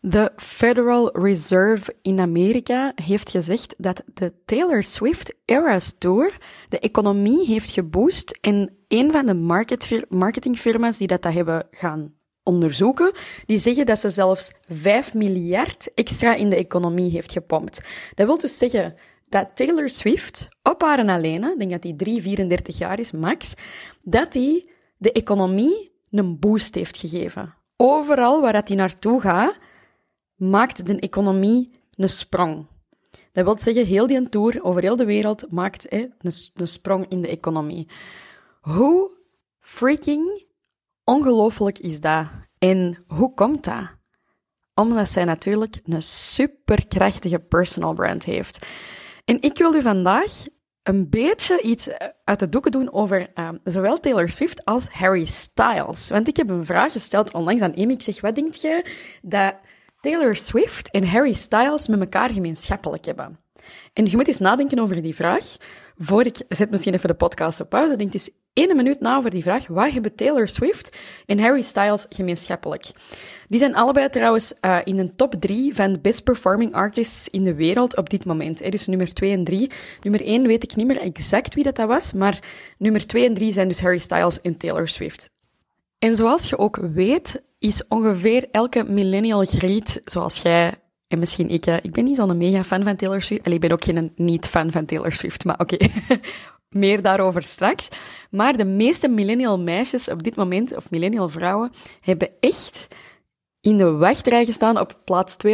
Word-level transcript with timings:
De 0.00 0.32
Federal 0.36 1.18
Reserve 1.18 1.94
in 2.02 2.20
Amerika 2.20 2.92
heeft 2.94 3.30
gezegd 3.30 3.74
dat 3.78 4.02
de 4.14 4.32
Taylor 4.44 4.82
Swift 4.82 5.34
Eras 5.44 5.98
Tour 5.98 6.38
de 6.68 6.78
economie 6.78 7.46
heeft 7.46 7.70
geboost 7.70 8.38
en 8.40 8.76
een 8.88 9.12
van 9.12 9.26
de 9.26 9.34
marketingfirma's 10.08 10.98
die 10.98 11.06
dat, 11.06 11.24
hebben 11.24 11.66
gaan 11.70 12.14
onderzoeken, 12.42 13.12
die 13.46 13.58
zeggen 13.58 13.86
dat 13.86 13.98
ze 13.98 14.10
zelfs 14.10 14.52
5 14.68 15.14
miljard 15.14 15.94
extra 15.94 16.34
in 16.34 16.50
de 16.50 16.56
economie 16.56 17.10
heeft 17.10 17.32
gepompt. 17.32 17.82
Dat 18.14 18.26
wil 18.26 18.38
dus 18.38 18.58
zeggen 18.58 18.94
dat 19.28 19.56
Taylor 19.56 19.88
Swift 19.88 20.48
op 20.62 20.82
haar 20.82 20.98
en 20.98 21.08
alleen, 21.08 21.44
ik 21.44 21.58
denk 21.58 21.70
dat 21.70 21.82
hij 21.82 21.92
3, 21.96 22.22
34 22.22 22.78
jaar 22.78 22.98
is 22.98 23.12
max, 23.12 23.54
dat 24.02 24.34
hij 24.34 24.68
de 24.96 25.12
economie 25.12 25.92
een 26.10 26.38
boost 26.38 26.74
heeft 26.74 26.96
gegeven. 26.96 27.54
Overal 27.76 28.40
waar 28.40 28.52
dat 28.52 28.68
hij 28.68 28.76
naartoe 28.76 29.20
gaat, 29.20 29.58
maakt 30.38 30.86
de 30.86 30.98
economie 30.98 31.70
een 31.94 32.08
sprong. 32.08 32.66
Dat 33.32 33.44
wil 33.44 33.58
zeggen, 33.58 33.86
heel 33.86 34.06
die 34.06 34.28
tour 34.28 34.62
over 34.62 34.82
heel 34.82 34.96
de 34.96 35.04
wereld 35.04 35.50
maakt 35.50 35.86
hè, 35.88 35.98
een, 35.98 36.32
een 36.54 36.68
sprong 36.68 37.06
in 37.08 37.22
de 37.22 37.28
economie. 37.28 37.88
Hoe 38.60 39.10
freaking 39.58 40.44
ongelooflijk 41.04 41.78
is 41.78 42.00
dat? 42.00 42.26
En 42.58 43.04
hoe 43.06 43.34
komt 43.34 43.64
dat? 43.64 43.96
Omdat 44.74 45.10
zij 45.10 45.24
natuurlijk 45.24 45.80
een 45.84 46.02
superkrachtige 46.02 47.38
personal 47.38 47.94
brand 47.94 48.24
heeft. 48.24 48.66
En 49.24 49.42
ik 49.42 49.58
wil 49.58 49.74
u 49.74 49.82
vandaag 49.82 50.32
een 50.82 51.08
beetje 51.08 51.60
iets 51.60 51.88
uit 52.24 52.38
de 52.38 52.48
doeken 52.48 52.70
doen 52.70 52.92
over 52.92 53.30
uh, 53.34 53.48
zowel 53.64 54.00
Taylor 54.00 54.28
Swift 54.28 54.64
als 54.64 54.88
Harry 54.88 55.24
Styles. 55.24 56.10
Want 56.10 56.28
ik 56.28 56.36
heb 56.36 56.50
een 56.50 56.64
vraag 56.64 56.92
gesteld 56.92 57.34
onlangs 57.34 57.62
aan 57.62 57.76
Amy. 57.76 57.92
Ik 57.92 58.02
zeg, 58.02 58.20
wat 58.20 58.34
denk 58.34 58.54
je 58.54 58.84
dat 59.22 59.54
Taylor 60.00 60.36
Swift 60.36 60.90
en 60.90 61.06
Harry 61.06 61.32
Styles 61.32 61.88
met 61.88 62.00
elkaar 62.00 62.30
gemeenschappelijk 62.30 63.04
hebben? 63.04 63.38
En 63.92 64.06
je 64.06 64.16
moet 64.16 64.28
eens 64.28 64.38
nadenken 64.38 64.78
over 64.78 65.02
die 65.02 65.14
vraag. 65.14 65.56
Voor 65.96 66.26
ik 66.26 66.40
zet 66.48 66.70
misschien 66.70 66.94
even 66.94 67.08
de 67.08 67.14
podcast 67.14 67.60
op 67.60 67.68
pauze. 67.68 67.96
Denk 67.96 68.12
eens 68.12 68.30
één 68.52 68.76
minuut 68.76 69.00
na 69.00 69.16
over 69.16 69.30
die 69.30 69.42
vraag. 69.42 69.66
Wat 69.66 69.90
hebben 69.90 70.14
Taylor 70.14 70.48
Swift 70.48 70.98
en 71.26 71.38
Harry 71.40 71.62
Styles 71.62 72.06
gemeenschappelijk? 72.08 72.90
Die 73.48 73.58
zijn 73.58 73.74
allebei 73.74 74.08
trouwens 74.08 74.54
uh, 74.60 74.78
in 74.84 74.98
een 74.98 75.16
top 75.16 75.34
drie 75.34 75.74
van 75.74 75.92
de 75.92 76.00
best 76.00 76.24
performing 76.24 76.74
artists 76.74 77.28
in 77.28 77.42
de 77.42 77.54
wereld 77.54 77.96
op 77.96 78.10
dit 78.10 78.24
moment. 78.24 78.64
Er 78.64 78.72
is 78.72 78.86
nummer 78.86 79.14
2 79.14 79.32
en 79.32 79.44
3. 79.44 79.70
Nummer 80.02 80.24
1 80.24 80.46
weet 80.46 80.62
ik 80.62 80.76
niet 80.76 80.86
meer 80.86 81.00
exact 81.00 81.54
wie 81.54 81.64
dat, 81.64 81.76
dat 81.76 81.88
was, 81.88 82.12
maar 82.12 82.42
nummer 82.78 83.06
2 83.06 83.26
en 83.26 83.34
3 83.34 83.52
zijn 83.52 83.68
dus 83.68 83.80
Harry 83.80 83.98
Styles 83.98 84.40
en 84.40 84.56
Taylor 84.56 84.88
Swift. 84.88 85.30
En 85.98 86.14
zoals 86.14 86.48
je 86.48 86.58
ook 86.58 86.76
weet, 86.76 87.42
is 87.58 87.86
ongeveer 87.88 88.48
elke 88.50 88.84
millennial 88.84 89.44
greet, 89.44 90.00
zoals 90.04 90.42
jij 90.42 90.74
en 91.08 91.18
misschien 91.18 91.48
ik, 91.50 91.66
ik 91.66 91.92
ben 91.92 92.04
niet 92.04 92.16
zo'n 92.16 92.36
mega 92.36 92.64
fan 92.64 92.82
van 92.82 92.96
Taylor 92.96 93.22
Swift. 93.22 93.44
Allee, 93.44 93.54
ik 93.54 93.60
ben 93.60 93.72
ook 93.72 93.84
geen 93.84 94.12
niet-fan 94.16 94.70
van 94.70 94.84
Taylor 94.84 95.12
Swift, 95.12 95.44
maar 95.44 95.58
oké. 95.58 95.76
Meer 96.68 97.02
daarover 97.02 97.42
straks. 97.42 97.88
Maar 98.30 98.56
de 98.56 98.64
meeste 98.64 99.08
millennial 99.08 99.58
meisjes 99.58 100.10
op 100.10 100.22
dit 100.22 100.36
moment, 100.36 100.76
of 100.76 100.90
millennial 100.90 101.28
vrouwen, 101.28 101.70
hebben 102.00 102.30
echt 102.40 102.88
in 103.60 103.76
de 103.76 103.92
wachtrij 103.92 104.44
gestaan 104.44 104.80
op 104.80 105.00
plaats 105.04 105.36
238.324 105.46 105.48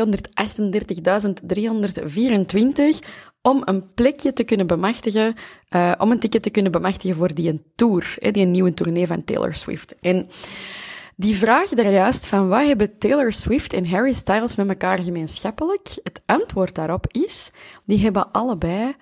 om 3.42 3.62
een 3.64 3.92
plekje 3.92 4.32
te 4.32 4.44
kunnen 4.44 4.66
bemachtigen, 4.66 5.34
uh, 5.70 5.92
om 5.98 6.10
een 6.10 6.18
ticket 6.18 6.42
te 6.42 6.50
kunnen 6.50 6.72
bemachtigen 6.72 7.16
voor 7.16 7.34
die 7.34 7.48
een 7.48 7.64
tour, 7.74 8.14
hè, 8.18 8.30
die 8.30 8.42
een 8.42 8.50
nieuwe 8.50 8.74
tournee 8.74 9.06
van 9.06 9.24
Taylor 9.24 9.54
Swift. 9.54 9.94
En 10.00 10.28
die 11.16 11.36
vraag 11.36 11.68
daar 11.68 11.90
juist 11.90 12.26
van 12.26 12.48
wat 12.48 12.66
hebben 12.66 12.98
Taylor 12.98 13.32
Swift 13.32 13.72
en 13.72 13.88
Harry 13.88 14.12
Styles 14.12 14.56
met 14.56 14.68
elkaar 14.68 15.02
gemeenschappelijk? 15.02 15.98
Het 16.02 16.22
antwoord 16.26 16.74
daarop 16.74 17.06
is, 17.10 17.52
die 17.84 17.98
hebben 17.98 18.32
allebei 18.32 18.94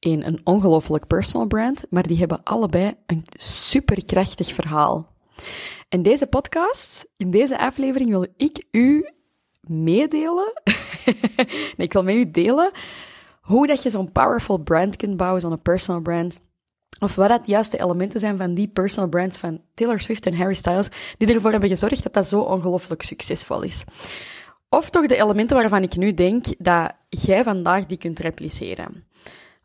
een, 0.00 0.26
een 0.26 0.40
ongelooflijk 0.44 1.06
personal 1.06 1.46
brand, 1.46 1.84
maar 1.90 2.02
die 2.02 2.18
hebben 2.18 2.42
allebei 2.42 2.94
een 3.06 3.22
superkrachtig 3.38 4.54
verhaal. 4.54 5.16
En 5.88 6.02
deze 6.02 6.26
podcast, 6.26 7.06
in 7.16 7.30
deze 7.30 7.58
aflevering 7.58 8.10
wil 8.10 8.26
ik 8.36 8.66
u 8.70 9.08
meedelen, 9.60 10.52
nee, 11.76 11.86
ik 11.86 11.92
wil 11.92 12.02
met 12.02 12.14
u 12.14 12.30
delen, 12.30 12.70
hoe 13.40 13.66
dat 13.66 13.82
je 13.82 13.90
zo'n 13.90 14.12
powerful 14.12 14.58
brand 14.58 14.96
kunt 14.96 15.16
bouwen, 15.16 15.40
zo'n 15.40 15.62
personal 15.62 16.00
brand, 16.00 16.40
of 16.98 17.14
wat 17.14 17.28
dat 17.28 17.46
juiste 17.46 17.80
elementen 17.80 18.20
zijn 18.20 18.36
van 18.36 18.54
die 18.54 18.68
personal 18.68 19.08
brands 19.08 19.38
van 19.38 19.60
Taylor 19.74 20.00
Swift 20.00 20.26
en 20.26 20.36
Harry 20.36 20.54
Styles, 20.54 20.88
die 21.18 21.34
ervoor 21.34 21.50
hebben 21.50 21.68
gezorgd 21.68 22.02
dat 22.02 22.12
dat 22.12 22.28
zo 22.28 22.40
ongelooflijk 22.40 23.02
succesvol 23.02 23.62
is. 23.62 23.84
Of 24.68 24.90
toch 24.90 25.06
de 25.06 25.16
elementen 25.16 25.56
waarvan 25.56 25.82
ik 25.82 25.96
nu 25.96 26.14
denk 26.14 26.44
dat 26.58 26.92
jij 27.08 27.42
vandaag 27.42 27.86
die 27.86 27.98
kunt 27.98 28.18
repliceren. 28.18 29.06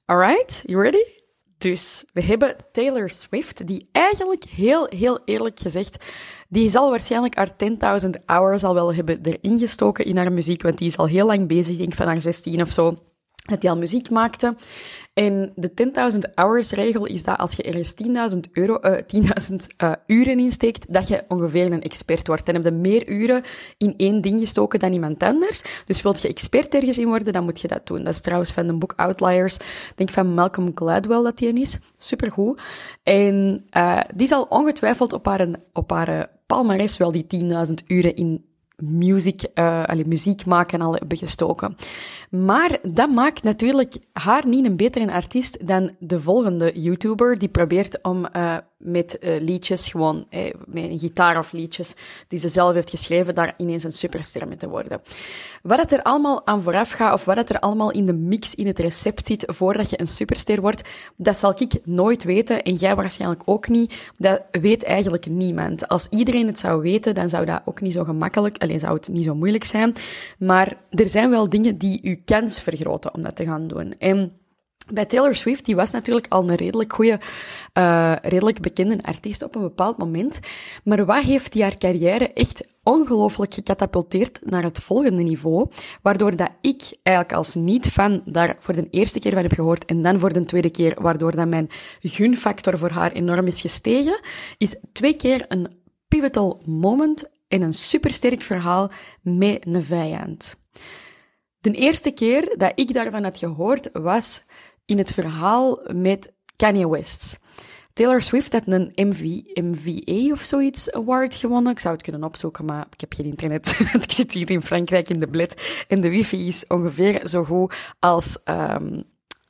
Alright, 0.06 0.64
you 0.66 0.82
ready? 0.82 1.22
Dus 1.58 2.06
we 2.14 2.24
hebben 2.24 2.56
Taylor 2.72 3.10
Swift, 3.10 3.68
die 3.68 3.90
eigenlijk 3.92 4.44
heel, 4.44 4.88
heel 4.90 5.20
eerlijk 5.26 5.60
gezegd, 5.60 6.06
die 6.50 6.70
zal 6.70 6.90
waarschijnlijk 6.90 7.36
haar 7.36 7.52
10.000 8.06 8.10
hours 8.26 8.64
al 8.64 8.74
wel 8.74 8.94
hebben 8.94 9.20
erin 9.22 9.60
gestoken 9.60 10.06
in 10.06 10.18
haar 10.18 10.32
muziek, 10.32 10.62
want 10.62 10.78
die 10.78 10.88
is 10.88 10.98
al 10.98 11.06
heel 11.06 11.26
lang 11.26 11.48
bezig, 11.48 11.78
denk 11.78 11.90
ik 11.90 11.96
van 11.96 12.08
haar 12.08 12.22
16 12.22 12.62
of 12.62 12.72
zo 12.72 12.98
dat 13.44 13.62
hij 13.62 13.72
al 13.72 13.78
muziek 13.78 14.10
maakte. 14.10 14.56
En 15.14 15.52
de 15.56 15.72
10.000 16.14 16.34
hours 16.34 16.72
regel 16.72 17.06
is 17.06 17.24
dat 17.24 17.38
als 17.38 17.56
je 17.56 17.64
ergens 17.64 17.96
10.000 18.34 18.40
euro, 18.52 18.78
uh, 18.82 18.98
10.000 19.52 19.56
uh, 19.78 19.92
uren 20.08 20.40
insteekt, 20.40 20.94
dat 20.94 21.08
je 21.08 21.24
ongeveer 21.28 21.72
een 21.72 21.82
expert 21.82 22.28
wordt. 22.28 22.48
En 22.48 22.56
heb 22.56 22.64
je 22.64 22.72
meer 22.72 23.10
uren 23.10 23.44
in 23.78 23.94
één 23.98 24.22
ding 24.22 24.40
gestoken 24.40 24.80
dan 24.80 24.94
iemand 24.94 25.24
anders. 25.24 25.64
Dus 25.86 26.02
wilt 26.02 26.22
je 26.22 26.28
expert 26.28 26.74
ergens 26.74 27.00
in 27.00 27.08
worden, 27.08 27.34
dan 27.34 27.44
moet 27.44 27.62
je 27.62 27.68
dat 27.68 27.88
doen. 27.88 28.04
Dat 28.04 28.14
is 28.14 28.22
trouwens 28.22 28.52
van 28.52 28.68
een 28.68 28.80
boek 28.80 28.94
Outliers. 28.96 29.56
Ik 29.56 29.94
denk 29.96 30.10
van 30.10 30.34
Malcolm 30.34 30.72
Gladwell 30.76 31.24
dat 31.24 31.38
die 31.38 31.54
is. 31.54 31.80
Supergoed. 31.98 32.62
En 33.04 33.66
uh, 33.78 34.00
die 34.16 34.28
zal 34.28 34.44
ongetwijfeld 34.44 35.14
op 35.14 35.26
haar, 35.26 35.48
op 35.74 35.90
haar 35.90 36.30
palmares 36.46 36.98
wel 36.98 37.12
die 37.12 37.26
10.000 37.38 37.48
uren 37.88 38.16
in 38.16 38.46
muziek, 38.78 39.42
uh, 39.56 39.90
muziek 40.06 40.46
maken 40.46 40.82
al 40.82 40.94
hebben 40.94 41.18
gestoken. 41.18 41.76
Maar 42.36 42.78
dat 42.82 43.10
maakt 43.10 43.44
natuurlijk 43.44 43.96
haar 44.14 44.48
niet 44.48 44.66
een 44.66 44.76
betere 44.76 45.12
artiest 45.12 45.68
dan 45.68 45.92
de 46.00 46.22
volgende 46.22 46.72
YouTuber 46.82 47.40
die 47.40 47.50
probeert 47.50 48.02
om 48.02 48.28
uh, 48.36 48.58
met 48.84 49.18
uh, 49.20 49.42
liedjes, 49.42 49.88
gewoon 49.88 50.26
eh, 50.30 50.54
met 50.66 50.84
een 50.84 51.00
gitaar 51.00 51.38
of 51.38 51.52
liedjes 51.52 51.96
die 52.28 52.40
ze 52.40 52.48
zelf 52.48 52.74
heeft 52.74 52.90
geschreven, 52.90 53.36
daar 53.36 53.54
ineens 53.58 53.84
een 53.84 53.92
superster 53.92 54.48
mee 54.48 54.58
te 54.58 54.70
worden. 54.70 55.02
Wat 55.62 55.80
het 55.80 55.92
er 55.92 56.04
allemaal 56.04 56.48
aan 56.48 56.62
vooraf 56.62 56.92
gaat, 56.92 57.14
of 57.14 57.26
wat 57.26 57.38
het 57.38 57.50
er 57.50 57.60
allemaal 57.60 57.92
in 57.92 58.06
de 58.06 58.14
mix, 58.14 58.56
in 58.56 58.68
het 58.68 58.80
recept 58.80 59.26
zit, 59.26 59.44
voordat 59.48 59.90
je 59.90 60.00
een 60.00 60.08
superster 60.08 60.62
wordt, 60.62 60.90
dat 61.16 61.38
zal 61.38 61.54
ik 61.58 61.80
nooit 61.84 62.24
weten 62.24 62.64
en 62.64 62.74
jij 62.74 62.96
waarschijnlijk 62.96 63.42
ook 63.46 63.68
niet. 63.68 64.12
Dat 64.18 64.42
weet 64.52 64.84
eigenlijk 64.84 65.26
niemand. 65.26 65.88
Als 65.88 66.08
iedereen 66.10 66.48
het 66.48 66.60
zou 66.60 66.82
weten, 66.82 67.16
dan 67.16 67.30
zou 67.30 67.46
dat 67.46 67.62
ook 67.66 67.82
niet 67.82 67.94
zo 67.94 68.04
gemakkelijk, 68.04 68.58
alleen 68.58 68.80
zou 68.80 68.94
het 68.94 69.08
niet 69.08 69.24
zo 69.24 69.36
moeilijk 69.36 69.64
zijn. 69.64 69.94
Maar 70.38 70.78
er 70.90 71.10
zijn 71.10 71.30
wel 71.30 71.50
dingen 71.50 71.78
die 71.78 72.00
je 72.02 72.23
kans 72.26 72.62
vergroten 72.62 73.14
om 73.14 73.22
dat 73.22 73.36
te 73.36 73.46
gaan 73.46 73.68
doen. 73.68 73.96
En 73.98 74.32
bij 74.92 75.06
Taylor 75.06 75.36
Swift, 75.36 75.66
die 75.66 75.76
was 75.76 75.92
natuurlijk 75.92 76.26
al 76.30 76.50
een 76.50 76.56
redelijk 76.56 76.94
goede, 76.94 77.20
uh, 77.74 78.16
redelijk 78.22 78.62
bekende 78.62 79.04
artiest 79.04 79.44
op 79.44 79.56
een 79.56 79.62
bepaald 79.62 79.98
moment. 79.98 80.40
Maar 80.84 81.06
wat 81.06 81.24
heeft 81.24 81.54
die 81.54 81.62
haar 81.62 81.78
carrière 81.78 82.34
echt 82.34 82.64
ongelooflijk 82.84 83.54
gecatapulteerd 83.54 84.40
naar 84.44 84.64
het 84.64 84.80
volgende 84.80 85.24
niveau, 85.24 85.70
waardoor 86.02 86.36
dat 86.36 86.50
ik 86.62 86.98
eigenlijk 87.04 87.38
als 87.38 87.56
niet-fan 87.56 88.22
daar 88.26 88.56
voor 88.60 88.74
de 88.74 88.88
eerste 88.90 89.20
keer 89.20 89.34
van 89.34 89.42
heb 89.42 89.54
gehoord 89.54 89.86
en 89.86 90.02
dan 90.02 90.20
voor 90.20 90.34
de 90.34 90.46
tweede 90.46 90.72
keer, 90.72 90.98
waardoor 91.02 91.36
dat 91.36 91.48
mijn 91.48 91.70
gunfactor 92.02 92.78
voor 92.78 92.92
haar 92.92 93.12
enorm 93.12 93.48
is 93.48 93.62
gestegen, 93.62 94.20
is 94.58 94.76
twee 94.92 95.16
keer 95.16 95.46
een 95.48 95.68
pivotal 96.08 96.62
moment 96.66 97.30
en 97.48 97.62
een 97.62 97.74
supersterk 97.74 98.42
verhaal 98.42 98.92
met 99.22 99.66
een 99.66 99.84
vijand. 99.84 100.56
De 101.64 101.72
eerste 101.72 102.12
keer 102.12 102.54
dat 102.58 102.72
ik 102.76 102.94
daarvan 102.94 103.24
had 103.24 103.38
gehoord 103.38 103.90
was 103.92 104.44
in 104.86 104.98
het 104.98 105.12
verhaal 105.12 105.80
met 105.94 106.34
Kanye 106.56 106.90
West. 106.90 107.40
Taylor 107.94 108.22
Swift 108.22 108.54
had 108.54 108.64
een 108.66 108.92
MV, 108.96 109.42
MVA 109.54 110.32
of 110.32 110.44
zoiets 110.44 110.92
award 110.92 111.36
gewonnen. 111.36 111.72
Ik 111.72 111.80
zou 111.80 111.94
het 111.94 112.04
kunnen 112.04 112.24
opzoeken, 112.24 112.66
maar 112.66 112.88
ik 112.92 113.02
heb 113.02 113.14
geen 113.14 113.26
internet. 113.26 113.80
ik 114.02 114.12
zit 114.12 114.32
hier 114.32 114.50
in 114.50 114.62
Frankrijk 114.62 115.10
in 115.10 115.20
de 115.20 115.28
bled 115.28 115.86
en 115.88 116.02
de 116.02 116.10
wifi 116.10 116.48
is 116.48 116.68
ongeveer 116.68 117.28
zo 117.28 117.44
goed 117.44 117.76
als, 118.00 118.40
um, 118.46 119.04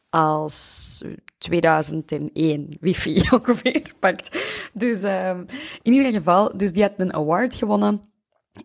als 0.10 1.04
2001 1.38 2.78
wifi 2.80 3.24
ongeveer 3.40 3.94
pakt. 4.00 4.38
Dus 4.74 5.04
um, 5.04 5.46
in 5.82 5.94
ieder 5.94 6.12
geval, 6.12 6.58
dus 6.58 6.72
die 6.72 6.84
had 6.84 6.94
een 6.98 7.14
award 7.14 7.56
gewonnen. 7.56 8.13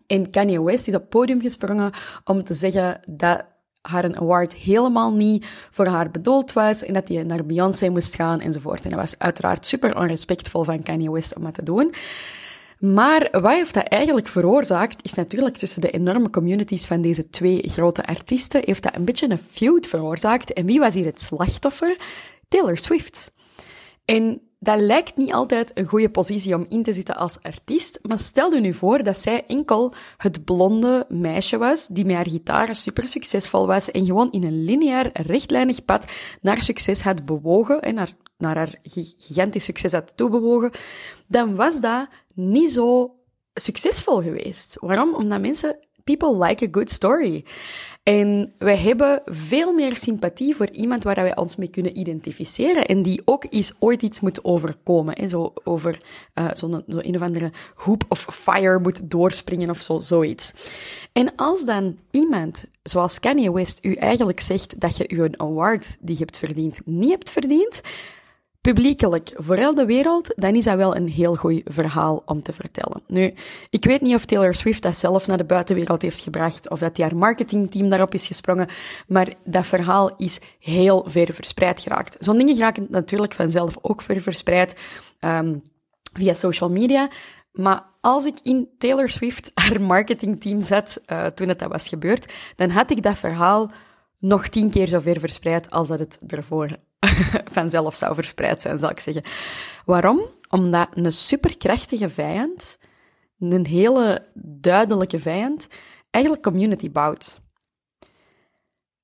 En 0.07 0.29
Kanye 0.29 0.63
West 0.63 0.87
is 0.87 0.93
op 0.93 1.01
het 1.01 1.09
podium 1.09 1.41
gesprongen 1.41 1.91
om 2.23 2.43
te 2.43 2.53
zeggen 2.53 2.99
dat 3.07 3.45
haar 3.81 4.03
een 4.03 4.17
award 4.17 4.55
helemaal 4.55 5.13
niet 5.13 5.45
voor 5.71 5.85
haar 5.85 6.11
bedoeld 6.11 6.53
was 6.53 6.83
en 6.83 6.93
dat 6.93 7.07
hij 7.07 7.23
naar 7.23 7.45
Beyoncé 7.45 7.89
moest 7.89 8.15
gaan 8.15 8.39
enzovoort. 8.39 8.83
En 8.83 8.89
dat 8.89 8.99
was 8.99 9.17
uiteraard 9.17 9.65
super 9.65 9.97
onrespectvol 9.97 10.63
van 10.63 10.83
Kanye 10.83 11.11
West 11.11 11.35
om 11.35 11.43
dat 11.43 11.53
te 11.53 11.63
doen. 11.63 11.93
Maar 12.79 13.27
wat 13.31 13.51
heeft 13.51 13.73
dat 13.73 13.87
eigenlijk 13.87 14.27
veroorzaakt, 14.27 15.03
is 15.03 15.13
natuurlijk 15.13 15.57
tussen 15.57 15.81
de 15.81 15.89
enorme 15.89 16.29
communities 16.29 16.85
van 16.85 17.01
deze 17.01 17.29
twee 17.29 17.69
grote 17.69 18.05
artiesten, 18.05 18.61
heeft 18.65 18.83
dat 18.83 18.95
een 18.95 19.05
beetje 19.05 19.29
een 19.29 19.37
feud 19.37 19.87
veroorzaakt. 19.87 20.53
En 20.53 20.65
wie 20.65 20.79
was 20.79 20.93
hier 20.93 21.05
het 21.05 21.21
slachtoffer? 21.21 21.97
Taylor 22.47 22.77
Swift. 22.77 23.31
En 24.05 24.41
dat 24.59 24.79
lijkt 24.79 25.17
niet 25.17 25.33
altijd 25.33 25.71
een 25.73 25.85
goede 25.85 26.09
positie 26.09 26.55
om 26.55 26.65
in 26.69 26.83
te 26.83 26.93
zitten 26.93 27.15
als 27.15 27.41
artiest, 27.41 27.99
maar 28.01 28.19
stel 28.19 28.53
je 28.53 28.59
nu 28.59 28.73
voor 28.73 29.03
dat 29.03 29.17
zij 29.17 29.45
enkel 29.47 29.93
het 30.17 30.45
blonde 30.45 31.05
meisje 31.09 31.57
was 31.57 31.87
die 31.87 32.05
met 32.05 32.15
haar 32.15 32.29
gitaar 32.29 32.75
super 32.75 33.09
succesvol 33.09 33.67
was 33.67 33.91
en 33.91 34.05
gewoon 34.05 34.31
in 34.31 34.43
een 34.43 34.63
lineair, 34.63 35.09
rechtlijnig 35.13 35.85
pad 35.85 36.07
naar 36.41 36.61
succes 36.61 37.01
had 37.01 37.25
bewogen 37.25 37.81
en 37.81 37.95
naar, 37.95 38.11
naar 38.37 38.55
haar 38.55 38.75
gigantisch 38.83 39.65
succes 39.65 39.91
had 39.91 40.17
toebewogen, 40.17 40.71
dan 41.27 41.55
was 41.55 41.81
dat 41.81 42.07
niet 42.35 42.71
zo 42.71 43.15
succesvol 43.53 44.21
geweest. 44.21 44.77
Waarom? 44.79 45.15
Omdat 45.15 45.41
mensen 45.41 45.79
people 46.15 46.47
like 46.47 46.65
a 46.65 46.67
good 46.71 46.91
story. 46.91 47.43
En 48.03 48.53
wij 48.57 48.77
hebben 48.77 49.21
veel 49.25 49.73
meer 49.73 49.97
sympathie 49.97 50.55
voor 50.55 50.69
iemand 50.69 51.03
waar 51.03 51.15
wij 51.15 51.35
ons 51.35 51.55
mee 51.55 51.69
kunnen 51.69 51.97
identificeren 51.97 52.85
en 52.85 53.01
die 53.01 53.21
ook 53.25 53.45
eens 53.49 53.73
ooit 53.79 54.01
iets 54.01 54.19
moet 54.19 54.43
overkomen. 54.43 55.15
En 55.15 55.29
zo 55.29 55.53
over 55.63 56.01
uh, 56.35 56.49
zo'n 56.53 56.83
zo 56.87 56.97
een 56.97 57.15
of 57.15 57.21
andere 57.21 57.51
hoop 57.75 58.03
of 58.07 58.27
fire 58.31 58.79
moet 58.79 59.11
doorspringen 59.11 59.69
of 59.69 59.81
zo, 59.81 59.99
zoiets. 59.99 60.53
En 61.13 61.35
als 61.35 61.65
dan 61.65 61.97
iemand, 62.11 62.65
zoals 62.83 63.19
Kanye 63.19 63.51
West, 63.51 63.85
u 63.85 63.93
eigenlijk 63.93 64.39
zegt 64.39 64.79
dat 64.79 64.97
je 64.97 65.09
u 65.09 65.23
een 65.23 65.39
award 65.39 65.97
die 65.99 66.15
je 66.15 66.21
hebt 66.21 66.37
verdiend, 66.37 66.81
niet 66.85 67.09
hebt 67.09 67.29
verdiend, 67.29 67.81
publiekelijk 68.61 69.33
voor 69.35 69.55
de 69.55 69.85
wereld, 69.85 70.33
dan 70.35 70.55
is 70.55 70.63
dat 70.63 70.75
wel 70.75 70.95
een 70.95 71.07
heel 71.07 71.35
goed 71.35 71.61
verhaal 71.65 72.21
om 72.25 72.43
te 72.43 72.53
vertellen. 72.53 73.01
Nu, 73.07 73.33
ik 73.69 73.85
weet 73.85 74.01
niet 74.01 74.15
of 74.15 74.25
Taylor 74.25 74.53
Swift 74.53 74.81
dat 74.81 74.97
zelf 74.97 75.27
naar 75.27 75.37
de 75.37 75.43
buitenwereld 75.43 76.01
heeft 76.01 76.23
gebracht, 76.23 76.69
of 76.69 76.79
dat 76.79 76.97
haar 76.97 77.15
marketingteam 77.15 77.89
daarop 77.89 78.13
is 78.13 78.27
gesprongen, 78.27 78.67
maar 79.07 79.33
dat 79.45 79.65
verhaal 79.65 80.15
is 80.15 80.39
heel 80.59 81.05
ver 81.07 81.33
verspreid 81.33 81.79
geraakt. 81.79 82.15
Zo'n 82.19 82.37
dingen 82.37 82.55
geraken 82.55 82.87
natuurlijk 82.89 83.33
vanzelf 83.33 83.77
ook 83.81 84.01
ver 84.01 84.21
verspreid 84.21 84.75
um, 85.19 85.61
via 86.13 86.33
social 86.33 86.69
media, 86.69 87.09
maar 87.51 87.83
als 88.01 88.25
ik 88.25 88.39
in 88.43 88.69
Taylor 88.77 89.09
Swift 89.09 89.51
haar 89.63 89.81
marketingteam 89.81 90.61
zat 90.61 91.01
uh, 91.07 91.25
toen 91.25 91.47
het 91.47 91.59
dat 91.59 91.71
was 91.71 91.87
gebeurd, 91.87 92.33
dan 92.55 92.69
had 92.69 92.91
ik 92.91 93.03
dat 93.03 93.17
verhaal 93.17 93.71
nog 94.19 94.47
tien 94.47 94.69
keer 94.69 94.87
zo 94.87 94.99
ver 94.99 95.19
verspreid 95.19 95.69
als 95.69 95.87
dat 95.87 95.99
het 95.99 96.19
ervoor 96.27 96.77
vanzelf 97.57 97.95
zou 97.95 98.15
verspreid 98.15 98.61
zijn, 98.61 98.77
zal 98.77 98.89
ik 98.89 98.99
zeggen. 98.99 99.23
Waarom? 99.85 100.21
Omdat 100.49 100.87
een 100.93 101.11
superkrachtige 101.11 102.09
vijand, 102.09 102.79
een 103.39 103.65
hele 103.65 104.27
duidelijke 104.43 105.19
vijand, 105.19 105.67
eigenlijk 106.09 106.43
community 106.43 106.91
bouwt. 106.91 107.41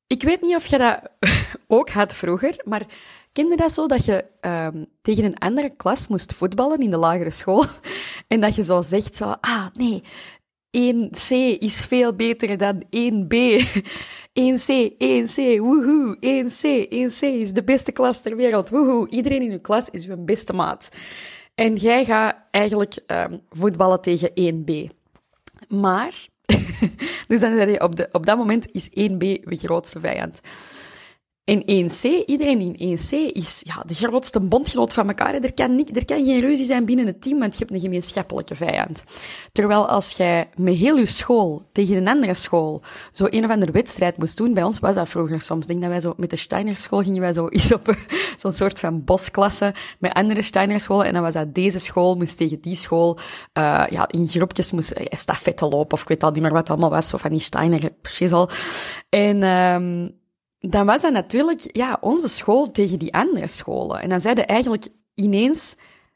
Ik 0.07 0.23
weet 0.23 0.41
niet 0.41 0.55
of 0.55 0.65
je 0.65 0.77
dat 0.77 0.99
ook 1.67 1.89
had 1.89 2.15
vroeger, 2.15 2.61
maar 2.63 2.85
kende 3.31 3.55
dat 3.55 3.71
zo 3.71 3.87
dat 3.87 4.05
je 4.05 4.25
um, 4.41 4.85
tegen 5.01 5.23
een 5.23 5.37
andere 5.37 5.69
klas 5.69 6.07
moest 6.07 6.33
voetballen 6.33 6.79
in 6.79 6.89
de 6.89 6.97
lagere 6.97 7.29
school 7.29 7.65
en 8.27 8.39
dat 8.39 8.55
je 8.55 8.63
zo 8.63 8.81
zegt 8.81 9.15
zo, 9.15 9.35
ah 9.41 9.65
nee, 9.73 10.03
1C 10.75 11.29
is 11.59 11.85
veel 11.85 12.13
beter 12.13 12.57
dan 12.57 12.83
1B. 12.83 13.35
1C, 14.35 14.91
1C, 14.97 15.59
woehoe, 15.59 16.17
1C, 16.19 16.87
1C 16.89 17.19
is 17.19 17.53
de 17.53 17.63
beste 17.65 17.91
klas 17.91 18.21
ter 18.21 18.35
wereld, 18.35 18.69
woehoe. 18.69 19.09
Iedereen 19.09 19.41
in 19.41 19.51
uw 19.51 19.59
klas 19.59 19.89
is 19.89 20.07
uw 20.07 20.23
beste 20.23 20.53
maat. 20.53 20.89
En 21.55 21.75
jij 21.75 22.05
gaat 22.05 22.35
eigenlijk 22.51 22.97
um, 23.07 23.41
voetballen 23.49 24.01
tegen 24.01 24.29
1B. 24.29 24.71
Maar, 25.67 26.27
dus 27.27 27.39
dan 27.39 27.55
zeg 27.55 27.69
je 27.69 27.81
op, 27.81 27.95
de, 27.95 28.09
op 28.11 28.25
dat 28.25 28.37
moment 28.37 28.71
is 28.71 28.89
1B 28.89 29.17
de 29.17 29.55
grootste 29.55 29.99
vijand. 29.99 30.41
In 31.45 31.61
1C, 31.61 32.25
iedereen 32.25 32.77
in 32.77 32.97
1C 32.97 33.33
is 33.33 33.61
ja, 33.65 33.83
de 33.85 33.93
grootste 33.93 34.39
bondgenoot 34.39 34.93
van 34.93 35.07
elkaar. 35.07 35.33
Er 35.33 35.53
kan, 35.53 35.75
niet, 35.75 35.95
er 35.95 36.05
kan 36.05 36.25
geen 36.25 36.39
ruzie 36.39 36.65
zijn 36.65 36.85
binnen 36.85 37.05
het 37.05 37.21
team, 37.21 37.39
want 37.39 37.53
je 37.53 37.59
hebt 37.59 37.71
een 37.71 37.79
gemeenschappelijke 37.79 38.55
vijand. 38.55 39.03
Terwijl 39.51 39.87
als 39.87 40.11
jij 40.11 40.49
met 40.55 40.75
heel 40.75 40.97
je 40.97 41.05
school 41.05 41.63
tegen 41.71 41.97
een 41.97 42.07
andere 42.07 42.33
school 42.33 42.81
zo 43.13 43.27
een 43.29 43.43
of 43.43 43.49
andere 43.49 43.71
wedstrijd 43.71 44.17
moest 44.17 44.37
doen, 44.37 44.53
bij 44.53 44.63
ons 44.63 44.79
was 44.79 44.95
dat 44.95 45.09
vroeger 45.09 45.41
soms. 45.41 45.65
Denk 45.65 45.81
dat 45.81 45.89
wij 45.89 46.01
zo 46.01 46.13
met 46.17 46.29
de 46.29 46.35
Steiner 46.35 46.77
school 46.77 47.01
gingen 47.01 47.21
wij 47.21 47.33
zo 47.33 47.47
eens 47.47 47.73
op 47.73 47.95
zo'n 48.41 48.51
soort 48.51 48.79
van 48.79 49.03
bosklasse 49.03 49.73
met 49.99 50.13
andere 50.13 50.41
Steiner 50.41 50.79
scholen. 50.79 51.05
En 51.05 51.13
dan 51.13 51.23
was 51.23 51.33
dat 51.33 51.55
deze 51.55 51.79
school 51.79 52.15
moest 52.15 52.37
tegen 52.37 52.61
die 52.61 52.75
school, 52.75 53.17
uh, 53.17 53.85
ja, 53.89 54.07
in 54.07 54.27
groepjes 54.27 54.71
moest 54.71 54.93
uh, 54.99 55.05
stafette 55.09 55.65
lopen, 55.65 55.93
of 55.93 56.01
ik 56.01 56.07
weet 56.07 56.23
al 56.23 56.31
niet 56.31 56.41
meer 56.41 56.53
wat 56.53 56.69
allemaal 56.69 56.89
was, 56.89 57.09
zo 57.09 57.17
van 57.17 57.31
die 57.31 57.39
Steiner 57.39 57.91
precies 58.01 58.31
al. 58.31 58.49
En, 59.09 59.43
um, 59.43 60.23
dan 60.69 60.85
was 60.85 61.01
dat 61.01 61.11
natuurlijk 61.11 61.69
ja, 61.71 61.97
onze 62.01 62.27
school 62.27 62.71
tegen 62.71 62.99
die 62.99 63.13
andere 63.13 63.47
scholen. 63.47 64.01
En 64.01 64.09
dan 64.09 64.21
zeiden 64.21 64.47
eigenlijk 64.47 64.87
ineens 65.13 65.75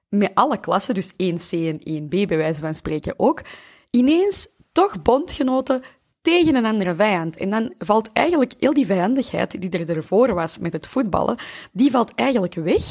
met 0.09 0.31
alle 0.33 0.59
klassen, 0.59 0.93
dus 0.93 1.13
1C 1.13 1.49
en 1.49 2.03
1B 2.03 2.07
bij 2.07 2.37
wijze 2.37 2.59
van 2.59 2.73
spreken 2.73 3.13
ook, 3.17 3.41
ineens 3.89 4.47
toch 4.71 5.01
bondgenoten 5.01 5.83
tegen 6.21 6.55
een 6.55 6.65
andere 6.65 6.95
vijand. 6.95 7.37
En 7.37 7.49
dan 7.49 7.73
valt 7.77 8.09
eigenlijk 8.13 8.53
heel 8.59 8.73
die 8.73 8.85
vijandigheid 8.85 9.61
die 9.61 9.69
er 9.69 9.95
ervoor 9.95 10.33
was 10.33 10.57
met 10.57 10.73
het 10.73 10.87
voetballen, 10.87 11.37
die 11.71 11.91
valt 11.91 12.11
eigenlijk 12.15 12.53
weg 12.53 12.83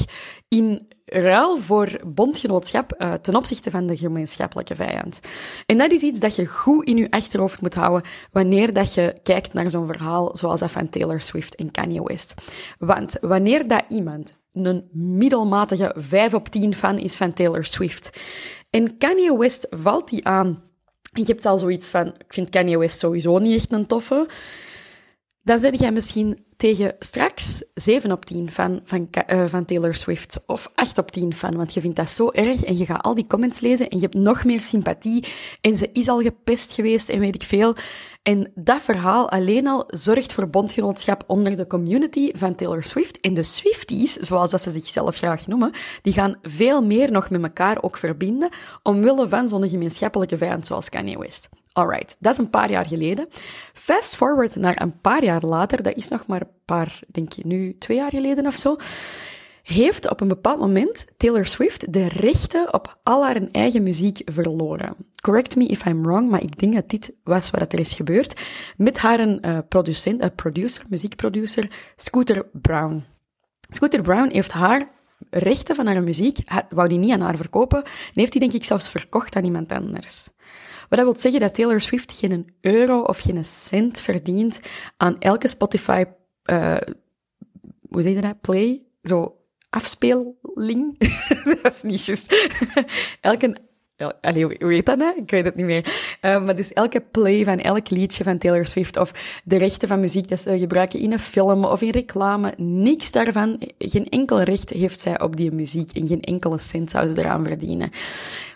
in 0.47 0.87
ruil 1.09 1.57
voor 1.57 1.99
bondgenootschap 2.05 2.95
uh, 2.97 3.13
ten 3.13 3.35
opzichte 3.35 3.71
van 3.71 3.87
de 3.87 3.97
gemeenschappelijke 3.97 4.75
vijand. 4.75 5.19
En 5.65 5.77
dat 5.77 5.91
is 5.91 6.01
iets 6.01 6.19
dat 6.19 6.35
je 6.35 6.45
goed 6.45 6.85
in 6.85 6.97
je 6.97 7.11
achterhoofd 7.11 7.61
moet 7.61 7.73
houden 7.73 8.09
wanneer 8.31 8.73
dat 8.73 8.93
je 8.93 9.15
kijkt 9.23 9.53
naar 9.53 9.71
zo'n 9.71 9.87
verhaal 9.87 10.35
zoals 10.35 10.59
dat 10.59 10.71
van 10.71 10.89
Taylor 10.89 11.21
Swift 11.21 11.55
en 11.55 11.71
Kanye 11.71 12.03
West. 12.03 12.33
Want 12.79 13.17
wanneer 13.21 13.67
dat 13.67 13.83
iemand 13.89 14.37
een 14.53 14.89
middelmatige 14.91 15.93
5 15.97 16.33
op 16.33 16.47
10 16.47 16.73
fan 16.73 16.97
is 16.97 17.15
van 17.15 17.33
Taylor 17.33 17.65
Swift 17.65 18.19
en 18.69 18.97
Kanye 18.97 19.37
West 19.37 19.67
valt 19.69 20.09
die 20.09 20.25
aan 20.25 20.63
je 21.13 21.23
hebt 21.25 21.45
al 21.45 21.57
zoiets 21.57 21.89
van, 21.89 22.07
ik 22.07 22.33
vind 22.33 22.49
Kanye 22.49 22.77
West 22.77 22.99
sowieso 22.99 23.37
niet 23.37 23.55
echt 23.55 23.71
een 23.71 23.85
toffe. 23.85 24.27
Dan 25.49 25.59
zeg 25.59 25.79
jij 25.79 25.91
misschien 25.91 26.45
tegen 26.57 26.95
straks 26.99 27.63
7 27.73 28.11
op 28.11 28.25
10 28.25 28.49
van, 28.49 28.81
van, 28.83 29.09
uh, 29.27 29.43
van 29.47 29.65
Taylor 29.65 29.95
Swift. 29.95 30.39
Of 30.45 30.71
8 30.75 30.97
op 30.97 31.11
10 31.11 31.33
van, 31.33 31.55
want 31.55 31.73
je 31.73 31.81
vindt 31.81 31.95
dat 31.95 32.09
zo 32.09 32.31
erg. 32.31 32.63
En 32.63 32.77
je 32.77 32.85
gaat 32.85 33.01
al 33.01 33.15
die 33.15 33.27
comments 33.27 33.59
lezen 33.59 33.89
en 33.89 33.97
je 33.97 34.03
hebt 34.03 34.15
nog 34.15 34.43
meer 34.43 34.65
sympathie. 34.65 35.25
En 35.61 35.77
ze 35.77 35.89
is 35.93 36.07
al 36.07 36.21
gepest 36.21 36.73
geweest 36.73 37.09
en 37.09 37.19
weet 37.19 37.35
ik 37.35 37.43
veel. 37.43 37.75
En 38.29 38.51
dat 38.55 38.81
verhaal 38.81 39.29
alleen 39.29 39.67
al 39.67 39.83
zorgt 39.87 40.33
voor 40.33 40.49
bondgenootschap 40.49 41.23
onder 41.27 41.55
de 41.55 41.67
community 41.67 42.31
van 42.35 42.55
Taylor 42.55 42.83
Swift. 42.83 43.19
En 43.19 43.33
de 43.33 43.43
Swifties, 43.43 44.13
zoals 44.13 44.51
dat 44.51 44.61
ze 44.61 44.69
zichzelf 44.69 45.15
graag 45.15 45.47
noemen, 45.47 45.71
die 46.01 46.13
gaan 46.13 46.35
veel 46.41 46.81
meer 46.81 47.11
nog 47.11 47.29
met 47.29 47.43
elkaar 47.43 47.81
ook 47.81 47.97
verbinden, 47.97 48.49
omwille 48.83 49.27
van 49.27 49.47
zo'n 49.47 49.69
gemeenschappelijke 49.69 50.37
vijand 50.37 50.65
zoals 50.65 50.89
Kanye 50.89 51.17
West. 51.17 51.49
Alright, 51.73 52.15
dat 52.19 52.31
is 52.31 52.37
een 52.37 52.49
paar 52.49 52.71
jaar 52.71 52.87
geleden. 52.87 53.27
Fast 53.73 54.15
forward 54.15 54.55
naar 54.55 54.81
een 54.81 54.99
paar 55.01 55.23
jaar 55.23 55.45
later, 55.45 55.83
dat 55.83 55.95
is 55.95 56.07
nog 56.07 56.27
maar 56.27 56.41
een 56.41 56.47
paar, 56.65 56.99
denk 57.07 57.31
je 57.31 57.41
nu, 57.45 57.75
twee 57.79 57.97
jaar 57.97 58.11
geleden 58.11 58.45
of 58.45 58.55
zo, 58.55 58.75
heeft 59.69 60.09
op 60.09 60.21
een 60.21 60.27
bepaald 60.27 60.59
moment 60.59 61.07
Taylor 61.17 61.45
Swift 61.45 61.93
de 61.93 62.07
rechten 62.07 62.73
op 62.73 62.99
al 63.03 63.23
haar 63.23 63.41
eigen 63.51 63.83
muziek 63.83 64.21
verloren. 64.25 64.95
Correct 65.21 65.55
me 65.55 65.65
if 65.65 65.85
I'm 65.85 66.03
wrong, 66.03 66.29
maar 66.29 66.43
ik 66.43 66.59
denk 66.59 66.73
dat 66.73 66.89
dit 66.89 67.13
was 67.23 67.49
wat 67.49 67.73
er 67.73 67.79
is 67.79 67.93
gebeurd 67.93 68.41
met 68.77 68.97
haar 68.97 69.27
uh, 69.27 69.57
producent, 69.67 70.21
uh, 70.21 70.27
producer, 70.35 70.83
muziekproducer, 70.89 71.93
Scooter 71.95 72.45
Brown. 72.51 73.03
Scooter 73.69 74.01
Brown 74.01 74.29
heeft 74.31 74.51
haar 74.51 74.89
rechten 75.29 75.75
van 75.75 75.85
haar 75.85 76.03
muziek, 76.03 76.37
wou 76.69 76.87
die 76.87 76.97
niet 76.97 77.11
aan 77.11 77.21
haar 77.21 77.37
verkopen, 77.37 77.83
en 77.83 77.91
heeft 78.13 78.31
die 78.31 78.41
denk 78.41 78.53
ik 78.53 78.63
zelfs 78.63 78.89
verkocht 78.89 79.35
aan 79.35 79.45
iemand 79.45 79.71
anders. 79.71 80.29
Wat 80.89 80.99
dat 80.99 81.03
wil 81.03 81.15
zeggen 81.15 81.39
dat 81.39 81.55
Taylor 81.55 81.81
Swift 81.81 82.11
geen 82.11 82.53
euro 82.61 83.01
of 83.01 83.17
geen 83.17 83.45
cent 83.45 83.99
verdient 83.99 84.59
aan 84.97 85.19
elke 85.19 85.47
Spotify, 85.47 86.03
uh, 86.45 86.77
hoe 87.89 88.01
zeg 88.01 88.13
je 88.13 88.21
dat, 88.21 88.41
play? 88.41 88.83
Zo, 89.01 89.38
afspeeling? 89.69 90.97
dat 91.61 91.73
is 91.73 91.81
niet 91.81 92.05
juist. 92.05 92.49
elke 93.21 93.57
Allee, 94.21 94.43
hoe 94.43 94.73
heet 94.73 94.85
dat 94.85 94.97
nou? 94.97 95.17
Ik 95.17 95.31
weet 95.31 95.45
het 95.45 95.55
niet 95.55 95.65
meer. 95.65 96.17
Uh, 96.21 96.43
maar 96.43 96.55
dus 96.55 96.73
elke 96.73 97.01
play 97.11 97.43
van 97.43 97.57
elk 97.57 97.89
liedje 97.89 98.23
van 98.23 98.37
Taylor 98.37 98.65
Swift 98.65 98.97
of 98.97 99.11
de 99.43 99.57
rechten 99.57 99.87
van 99.87 99.99
muziek 99.99 100.27
dat 100.27 100.39
ze 100.39 100.59
gebruiken 100.59 100.99
in 100.99 101.11
een 101.11 101.19
film 101.19 101.65
of 101.65 101.81
in 101.81 101.89
reclame, 101.89 102.53
niks 102.57 103.11
daarvan, 103.11 103.61
geen 103.77 104.09
enkel 104.09 104.41
recht 104.41 104.69
heeft 104.69 104.99
zij 104.99 105.21
op 105.21 105.35
die 105.35 105.51
muziek 105.51 105.91
en 105.91 106.07
geen 106.07 106.21
enkele 106.21 106.57
cent 106.57 106.91
zou 106.91 107.07
ze 107.07 107.19
eraan 107.19 107.45
verdienen. 107.45 107.89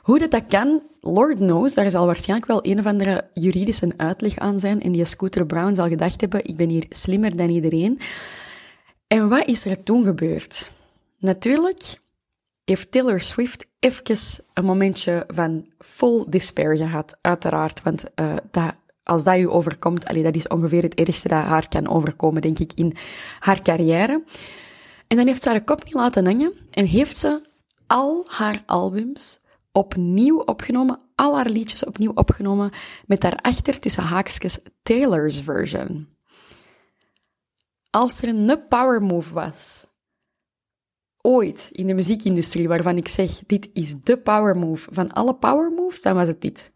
Hoe 0.01 0.19
dat 0.19 0.31
dat 0.31 0.43
kan, 0.47 0.81
Lord 1.01 1.37
knows, 1.37 1.73
daar 1.73 1.91
zal 1.91 2.05
waarschijnlijk 2.05 2.47
wel 2.47 2.65
een 2.65 2.79
of 2.79 2.85
andere 2.85 3.27
juridische 3.33 3.93
uitleg 3.97 4.37
aan 4.37 4.59
zijn 4.59 4.81
en 4.81 4.91
die 4.91 5.05
Scooter 5.05 5.45
Brown 5.45 5.73
zal 5.73 5.87
gedacht 5.87 6.21
hebben, 6.21 6.45
ik 6.45 6.57
ben 6.57 6.69
hier 6.69 6.85
slimmer 6.89 7.35
dan 7.35 7.49
iedereen. 7.49 7.99
En 9.07 9.29
wat 9.29 9.47
is 9.47 9.65
er 9.65 9.83
toen 9.83 10.03
gebeurd? 10.03 10.71
Natuurlijk 11.23 12.01
heeft 12.63 12.91
Taylor 12.91 13.19
Swift 13.19 13.65
even 13.79 14.17
een 14.53 14.65
momentje 14.65 15.23
van 15.27 15.65
full 15.79 16.25
despair 16.27 16.77
gehad, 16.77 17.17
uiteraard. 17.21 17.81
Want 17.81 18.03
uh, 18.15 18.35
dat, 18.51 18.75
als 19.03 19.23
dat 19.23 19.37
u 19.37 19.49
overkomt, 19.49 20.05
allee, 20.05 20.23
dat 20.23 20.35
is 20.35 20.47
ongeveer 20.47 20.81
het 20.81 20.93
ergste 20.93 21.27
dat 21.27 21.43
haar 21.43 21.67
kan 21.67 21.87
overkomen, 21.87 22.41
denk 22.41 22.59
ik, 22.59 22.73
in 22.73 22.95
haar 23.39 23.61
carrière. 23.61 24.23
En 25.07 25.17
dan 25.17 25.27
heeft 25.27 25.41
ze 25.41 25.49
haar 25.49 25.63
kop 25.63 25.83
niet 25.83 25.93
laten 25.93 26.25
hangen 26.25 26.53
en 26.71 26.85
heeft 26.85 27.17
ze 27.17 27.41
al 27.87 28.25
haar 28.27 28.63
albums 28.65 29.39
opnieuw 29.71 30.39
opgenomen, 30.39 30.99
al 31.15 31.35
haar 31.35 31.49
liedjes 31.49 31.85
opnieuw 31.85 32.11
opgenomen, 32.13 32.71
met 33.05 33.21
daarachter 33.21 33.79
tussen 33.79 34.03
haakjes 34.03 34.59
Taylor's 34.81 35.41
version. 35.41 36.07
Als 37.89 38.21
er 38.21 38.27
een 38.27 38.67
power 38.69 39.01
move 39.01 39.33
was 39.33 39.91
ooit 41.25 41.69
in 41.71 41.87
de 41.87 41.93
muziekindustrie 41.93 42.67
waarvan 42.67 42.97
ik 42.97 43.07
zeg, 43.07 43.39
dit 43.45 43.69
is 43.73 43.99
de 43.99 44.17
power 44.17 44.55
move 44.55 44.87
van 44.91 45.11
alle 45.11 45.35
power 45.35 45.71
moves, 45.71 46.01
dan 46.01 46.15
was 46.15 46.27
het 46.27 46.41
dit. 46.41 46.71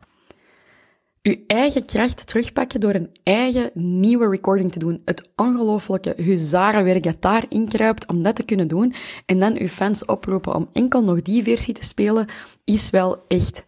Uw 1.21 1.35
eigen 1.47 1.85
kracht 1.85 2.27
terugpakken 2.27 2.79
door 2.79 2.93
een 2.93 3.09
eigen 3.23 3.71
nieuwe 3.73 4.29
recording 4.29 4.71
te 4.71 4.79
doen. 4.79 5.01
Het 5.05 5.29
ongelofelijke 5.35 6.13
huzarenwerk 6.17 7.03
dat 7.03 7.21
daarin 7.21 7.67
kruipt 7.67 8.07
om 8.07 8.21
dat 8.21 8.35
te 8.35 8.43
kunnen 8.43 8.67
doen. 8.67 8.93
En 9.25 9.39
dan 9.39 9.57
uw 9.57 9.67
fans 9.67 10.05
oproepen 10.05 10.55
om 10.55 10.69
enkel 10.73 11.03
nog 11.03 11.21
die 11.21 11.43
versie 11.43 11.73
te 11.73 11.83
spelen, 11.83 12.27
is 12.63 12.89
wel 12.89 13.25
echt 13.27 13.63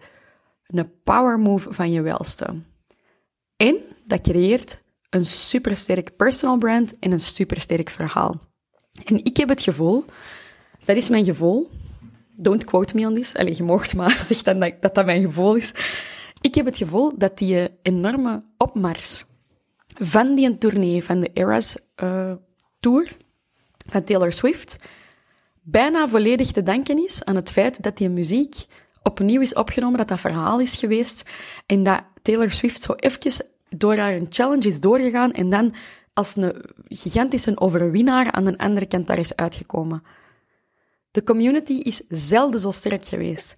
een 0.67 0.91
power 1.03 1.39
move 1.39 1.73
van 1.73 1.91
je 1.91 2.01
welste. 2.01 2.45
En 3.57 3.75
dat 4.05 4.21
creëert 4.21 4.81
een 5.09 5.25
supersterk 5.25 6.15
personal 6.15 6.57
brand 6.57 6.99
en 6.99 7.11
een 7.11 7.21
supersterk 7.21 7.89
verhaal. 7.89 8.39
En 9.05 9.23
ik 9.23 9.37
heb 9.37 9.49
het 9.49 9.61
gevoel 9.61 10.05
dat 10.89 10.97
is 10.97 11.09
mijn 11.09 11.23
gevoel. 11.23 11.69
Don't 12.35 12.63
quote 12.63 12.95
me 12.95 13.07
on 13.07 13.13
this. 13.13 13.35
Allee, 13.35 13.55
je 13.55 13.63
mocht 13.63 13.95
maar 13.95 14.19
zeg 14.25 14.41
dan 14.41 14.59
dat, 14.59 14.93
dat 14.93 15.05
mijn 15.05 15.21
gevoel 15.21 15.55
is. 15.55 15.73
Ik 16.41 16.55
heb 16.55 16.65
het 16.65 16.77
gevoel 16.77 17.17
dat 17.17 17.37
die 17.37 17.69
enorme 17.81 18.43
opmars 18.57 19.25
van 19.95 20.35
die 20.35 20.57
tournee, 20.57 21.03
van 21.03 21.19
de 21.19 21.29
Eras 21.33 21.77
uh, 22.03 22.31
Tour 22.79 23.11
van 23.89 24.03
Taylor 24.03 24.33
Swift, 24.33 24.75
bijna 25.61 26.07
volledig 26.07 26.51
te 26.51 26.63
danken 26.63 27.03
is 27.03 27.23
aan 27.23 27.35
het 27.35 27.51
feit 27.51 27.83
dat 27.83 27.97
die 27.97 28.09
muziek 28.09 28.55
opnieuw 29.03 29.41
is 29.41 29.53
opgenomen, 29.53 29.97
dat 29.97 30.07
dat 30.07 30.19
verhaal 30.19 30.59
is 30.59 30.75
geweest 30.75 31.29
en 31.65 31.83
dat 31.83 32.03
Taylor 32.21 32.51
Swift 32.51 32.81
zo 32.81 32.93
eventjes 32.93 33.41
door 33.69 33.97
haar 33.97 34.21
challenge 34.29 34.67
is 34.67 34.79
doorgegaan 34.79 35.31
en 35.31 35.49
dan 35.49 35.73
als 36.13 36.35
een 36.35 36.53
gigantische 36.87 37.59
overwinnaar 37.59 38.31
aan 38.31 38.45
de 38.45 38.57
andere 38.57 38.85
kant 38.85 39.07
daar 39.07 39.19
is 39.19 39.35
uitgekomen. 39.35 40.03
De 41.11 41.23
community 41.23 41.73
is 41.73 42.03
zelden 42.07 42.59
zo 42.59 42.71
sterk 42.71 43.05
geweest. 43.05 43.55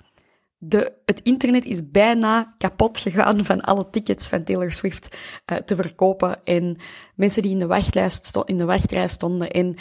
De, 0.58 0.94
het 1.06 1.20
internet 1.24 1.66
is 1.66 1.90
bijna 1.92 2.56
kapot 2.58 2.98
gegaan 2.98 3.46
van 3.46 3.62
alle 3.62 3.90
tickets 3.90 4.28
van 4.28 4.44
Taylor 4.44 4.72
Swift 4.72 5.18
uh, 5.52 5.58
te 5.58 5.76
verkopen. 5.76 6.44
En 6.44 6.78
mensen 7.16 7.42
die 7.42 7.52
in 7.52 7.60
de, 7.60 7.66
wachtlijst 7.66 8.42
in 8.46 8.58
de 8.58 8.66
wachtrij 8.66 9.08
stonden. 9.08 9.52
En 9.52 9.76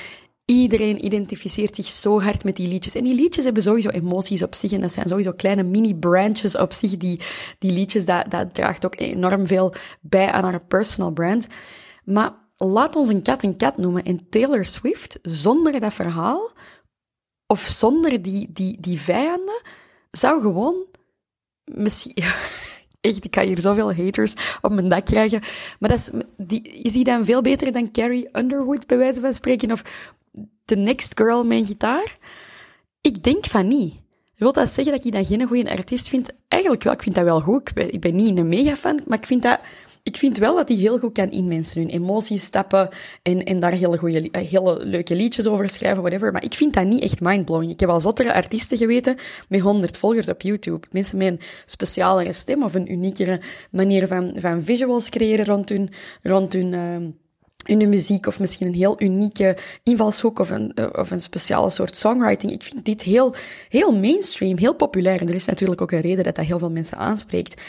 iedereen 0.44 1.04
identificeert 1.04 1.74
zich 1.74 1.86
zo 1.86 2.20
hard 2.20 2.44
met 2.44 2.56
die 2.56 2.68
liedjes. 2.68 2.94
En 2.94 3.04
die 3.04 3.14
liedjes 3.14 3.44
hebben 3.44 3.62
sowieso 3.62 3.88
emoties 3.88 4.42
op 4.42 4.54
zich. 4.54 4.72
En 4.72 4.80
dat 4.80 4.92
zijn 4.92 5.08
sowieso 5.08 5.32
kleine 5.32 5.62
mini-branches 5.62 6.56
op 6.56 6.72
zich. 6.72 6.96
Die, 6.96 7.20
die 7.58 7.72
liedjes, 7.72 8.04
dat, 8.04 8.30
dat 8.30 8.54
draagt 8.54 8.84
ook 8.84 9.00
enorm 9.00 9.46
veel 9.46 9.74
bij 10.00 10.30
aan 10.30 10.44
haar 10.44 10.64
personal 10.64 11.10
brand. 11.12 11.46
Maar 12.04 12.32
laat 12.56 12.96
ons 12.96 13.08
een 13.08 13.22
kat 13.22 13.42
een 13.42 13.56
kat 13.56 13.76
noemen. 13.76 14.04
En 14.04 14.28
Taylor 14.28 14.64
Swift, 14.64 15.18
zonder 15.22 15.80
dat 15.80 15.94
verhaal, 15.94 16.50
of 17.50 17.60
zonder 17.60 18.22
die, 18.22 18.48
die, 18.52 18.76
die 18.80 19.00
vijanden, 19.00 19.60
zou 20.10 20.40
gewoon 20.40 20.84
misschien... 21.64 22.14
Echt, 23.00 23.24
ik 23.24 23.34
ga 23.34 23.44
hier 23.44 23.60
zoveel 23.60 23.94
haters 23.94 24.34
op 24.60 24.72
mijn 24.72 24.88
dak 24.88 25.04
krijgen. 25.04 25.40
Maar 25.78 25.88
dat 25.88 25.98
is, 25.98 26.10
die, 26.36 26.62
is 26.62 26.92
die 26.92 27.04
dan 27.04 27.24
veel 27.24 27.42
beter 27.42 27.72
dan 27.72 27.90
Carrie 27.90 28.28
Underwood, 28.32 28.86
bij 28.86 28.96
wijze 28.96 29.20
van 29.20 29.32
spreken? 29.32 29.72
Of 29.72 29.82
The 30.64 30.74
Next 30.74 31.12
Girl 31.18 31.44
met 31.44 31.66
gitaar? 31.66 32.16
Ik 33.00 33.22
denk 33.22 33.44
van 33.44 33.68
niet. 33.68 33.94
Wil 34.36 34.52
dat 34.52 34.70
zeggen 34.70 34.94
dat 34.94 35.04
ik 35.04 35.12
dat 35.12 35.26
geen 35.26 35.46
goede 35.46 35.70
artiest 35.70 36.08
vind? 36.08 36.30
Eigenlijk 36.48 36.82
wel, 36.82 36.92
ik 36.92 37.02
vind 37.02 37.14
dat 37.14 37.24
wel 37.24 37.40
goed. 37.40 37.68
Ik 37.68 37.74
ben, 37.74 37.92
ik 37.92 38.00
ben 38.00 38.14
niet 38.14 38.38
een 38.38 38.48
mega 38.48 38.76
fan, 38.76 39.00
maar 39.06 39.18
ik 39.18 39.26
vind 39.26 39.42
dat 39.42 39.60
ik 40.02 40.16
vind 40.16 40.38
wel 40.38 40.56
dat 40.56 40.68
hij 40.68 40.76
heel 40.76 40.98
goed 40.98 41.12
kan 41.12 41.30
in 41.30 41.48
mensen 41.48 41.80
hun 41.80 41.90
emoties 41.90 42.42
stappen 42.42 42.88
en, 43.22 43.44
en 43.44 43.60
daar 43.60 43.72
hele, 43.72 43.98
goede, 43.98 44.30
eh, 44.30 44.48
hele 44.48 44.84
leuke 44.84 45.14
liedjes 45.14 45.46
over 45.46 45.70
schrijven, 45.70 46.02
whatever. 46.02 46.32
Maar 46.32 46.44
ik 46.44 46.54
vind 46.54 46.74
dat 46.74 46.84
niet 46.84 47.02
echt 47.02 47.20
mindblowing. 47.20 47.70
Ik 47.72 47.80
heb 47.80 47.88
al 47.88 48.00
zottere 48.00 48.34
artiesten 48.34 48.78
geweten 48.78 49.16
met 49.48 49.60
100 49.60 49.96
volgers 49.96 50.28
op 50.28 50.42
YouTube. 50.42 50.86
Mensen 50.90 51.18
met 51.18 51.26
een 51.26 51.40
specialere 51.66 52.32
stem 52.32 52.62
of 52.62 52.74
een 52.74 52.92
uniekere 52.92 53.40
manier 53.70 54.06
van, 54.06 54.36
van 54.38 54.62
visuals 54.62 55.08
creëren 55.08 55.44
rond 55.44 55.68
hun, 55.68 55.90
rond 56.22 56.52
hun, 56.52 56.72
uh, 56.72 56.96
hun 57.78 57.88
muziek 57.88 58.26
of 58.26 58.40
misschien 58.40 58.66
een 58.66 58.74
heel 58.74 59.02
unieke 59.02 59.56
invalshoek 59.82 60.38
of 60.38 60.50
een, 60.50 60.74
eh, 60.74 60.86
of 60.92 61.10
een 61.10 61.20
speciale 61.20 61.70
soort 61.70 61.96
songwriting. 61.96 62.52
Ik 62.52 62.62
vind 62.62 62.84
dit 62.84 63.02
heel, 63.02 63.34
heel 63.68 63.98
mainstream, 63.98 64.58
heel 64.58 64.74
populair. 64.74 65.20
En 65.20 65.28
er 65.28 65.34
is 65.34 65.44
natuurlijk 65.44 65.80
ook 65.80 65.92
een 65.92 66.00
reden 66.00 66.24
dat 66.24 66.34
dat 66.34 66.44
heel 66.44 66.58
veel 66.58 66.70
mensen 66.70 66.96
aanspreekt. 66.96 67.60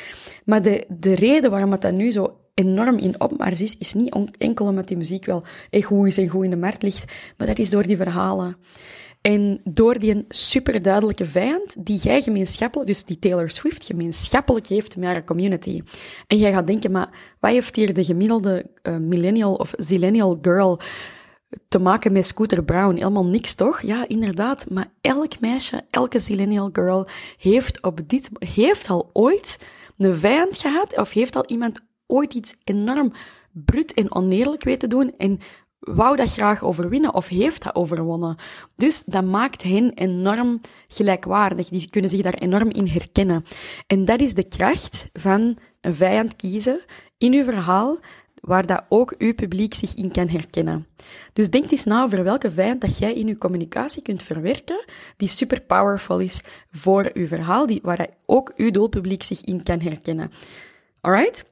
Maar 0.46 0.62
de, 0.62 0.86
de 0.88 1.16
reden 1.16 1.52
waarom 1.52 1.80
dat 1.80 1.92
nu 1.92 2.12
zo 2.12 2.36
enorm 2.54 2.98
in 2.98 3.22
opmars 3.22 3.62
is, 3.62 3.78
is 3.78 3.94
niet 3.94 4.16
enkel 4.38 4.66
omdat 4.66 4.88
die 4.88 4.98
muziek 4.98 5.26
wel 5.26 5.44
echt 5.70 5.86
goed 5.86 6.08
is 6.08 6.18
en 6.18 6.28
goed 6.28 6.44
in 6.44 6.50
de 6.50 6.56
markt 6.56 6.84
ligt, 6.84 7.12
maar 7.38 7.48
dat 7.48 7.60
is 7.60 7.70
door 7.70 7.84
die 7.84 7.98
verhalen. 7.98 8.58
En 9.22 9.62
door 9.64 10.00
die 10.00 10.26
super 10.30 10.82
duidelijke 10.82 11.26
vijand, 11.26 11.86
die 11.86 11.98
jij 11.98 12.22
gemeenschappelijk, 12.22 12.90
dus 12.90 13.06
die 13.06 13.20
Taylor 13.20 13.50
Swift 13.50 13.86
gemeenschappelijk 13.86 14.68
heeft 14.68 14.98
met 14.98 15.10
haar 15.10 15.24
community. 15.24 15.82
En 16.28 16.38
jij 16.38 16.52
gaat 16.52 16.68
denken, 16.68 16.92
maar 16.92 17.10
wat 17.40 17.52
heeft 17.52 17.76
hier 17.76 17.94
de 17.94 18.04
gemiddelde 18.04 18.66
uh, 18.84 18.98
millennial 18.98 19.54
of 19.54 19.74
zillennial 19.78 20.38
girl 20.42 20.80
te 21.68 21.80
maken 21.80 22.12
met 22.12 22.28
Scooter 22.28 22.64
Brown? 22.64 22.96
Helemaal 22.96 23.26
niks, 23.26 23.56
toch? 23.56 23.82
Ja, 23.82 24.08
inderdaad. 24.08 24.70
Maar 24.70 24.92
elk 25.02 25.40
meisje, 25.40 25.82
elke 25.90 26.20
zillennial 26.20 26.70
girl 26.74 27.08
heeft 27.38 27.82
op 27.82 28.00
dit, 28.08 28.30
heeft 28.40 28.90
al 28.90 29.10
ooit 29.14 29.60
een 29.98 30.16
vijand 30.16 30.58
gehad, 30.58 30.98
of 30.98 31.12
heeft 31.12 31.36
al 31.36 31.46
iemand 31.46 31.80
ooit 32.08 32.34
iets 32.34 32.56
enorm 32.64 33.12
brut 33.52 33.94
en 33.94 34.16
oneerlijk 34.16 34.64
weten 34.64 34.90
doen 34.90 35.14
en 35.18 35.40
wou 35.82 36.16
dat 36.16 36.32
graag 36.32 36.64
overwinnen 36.64 37.14
of 37.14 37.28
heeft 37.28 37.64
dat 37.64 37.76
overwonnen. 37.76 38.36
Dus 38.76 39.04
dat 39.04 39.24
maakt 39.24 39.64
hen 39.64 39.94
enorm 39.94 40.62
gelijkwaardig. 40.88 41.70
Die 41.70 41.90
kunnen 41.90 42.10
zich 42.10 42.22
daar 42.22 42.34
enorm 42.34 42.70
in 42.70 42.88
herkennen. 42.88 43.46
En 43.88 44.06
dat 44.06 44.22
is 44.22 44.34
de 44.34 44.48
kracht 44.48 45.10
van 45.14 45.58
een 45.82 45.96
vijand 45.96 46.36
kiezen 46.36 46.82
in 47.18 47.34
uw 47.34 47.44
verhaal, 47.44 48.00
waar 48.42 48.66
dat 48.66 48.84
ook 48.90 49.16
uw 49.18 49.34
publiek 49.34 49.74
zich 49.74 49.96
in 49.96 50.12
kan 50.12 50.28
herkennen. 50.28 50.88
Dus 51.34 51.50
denk 51.50 51.72
eens 51.72 51.84
na 51.84 52.04
over 52.04 52.24
welke 52.24 52.52
vijand 52.52 52.82
dat 52.82 52.98
jij 52.98 53.14
in 53.14 53.28
uw 53.28 53.38
communicatie 53.38 54.02
kunt 54.02 54.24
verwerken, 54.24 54.86
die 55.18 55.28
super 55.28 55.62
powerful 55.62 56.20
is 56.20 56.42
voor 56.72 57.10
uw 57.14 57.28
verhaal, 57.28 57.66
die, 57.66 57.80
waar 57.84 57.98
dat 57.98 58.10
ook 58.26 58.54
uw 58.56 58.72
doelpubliek 58.72 59.24
zich 59.24 59.42
in 59.42 59.64
kan 59.64 59.80
herkennen. 59.80 60.32
Alright? 61.02 61.51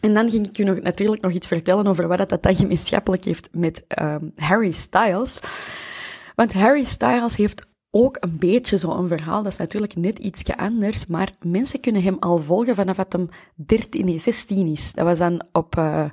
En 0.00 0.14
dan 0.14 0.30
ging 0.30 0.48
ik 0.48 0.58
u 0.58 0.64
nog, 0.64 0.80
natuurlijk 0.80 1.22
nog 1.22 1.32
iets 1.32 1.48
vertellen 1.48 1.86
over 1.86 2.08
wat 2.08 2.28
dat 2.28 2.42
dan 2.42 2.56
gemeenschappelijk 2.56 3.24
heeft 3.24 3.48
met 3.52 3.84
um, 4.02 4.32
Harry 4.36 4.72
Styles. 4.72 5.40
Want 6.34 6.52
Harry 6.52 6.84
Styles 6.84 7.36
heeft 7.36 7.66
ook 7.90 8.16
een 8.20 8.38
beetje 8.38 8.76
zo'n 8.76 9.08
verhaal. 9.08 9.42
Dat 9.42 9.52
is 9.52 9.58
natuurlijk 9.58 9.96
net 9.96 10.18
iets 10.18 10.56
anders, 10.56 11.06
maar 11.06 11.32
mensen 11.42 11.80
kunnen 11.80 12.02
hem 12.02 12.16
al 12.20 12.38
volgen 12.38 12.74
vanaf 12.74 12.96
dat 12.96 13.12
hem 13.12 13.28
13, 13.54 14.20
16 14.20 14.66
is. 14.66 14.92
Dat 14.92 15.04
was 15.04 15.18
dan 15.18 15.42
op... 15.52 15.76
Uh, 15.76 16.04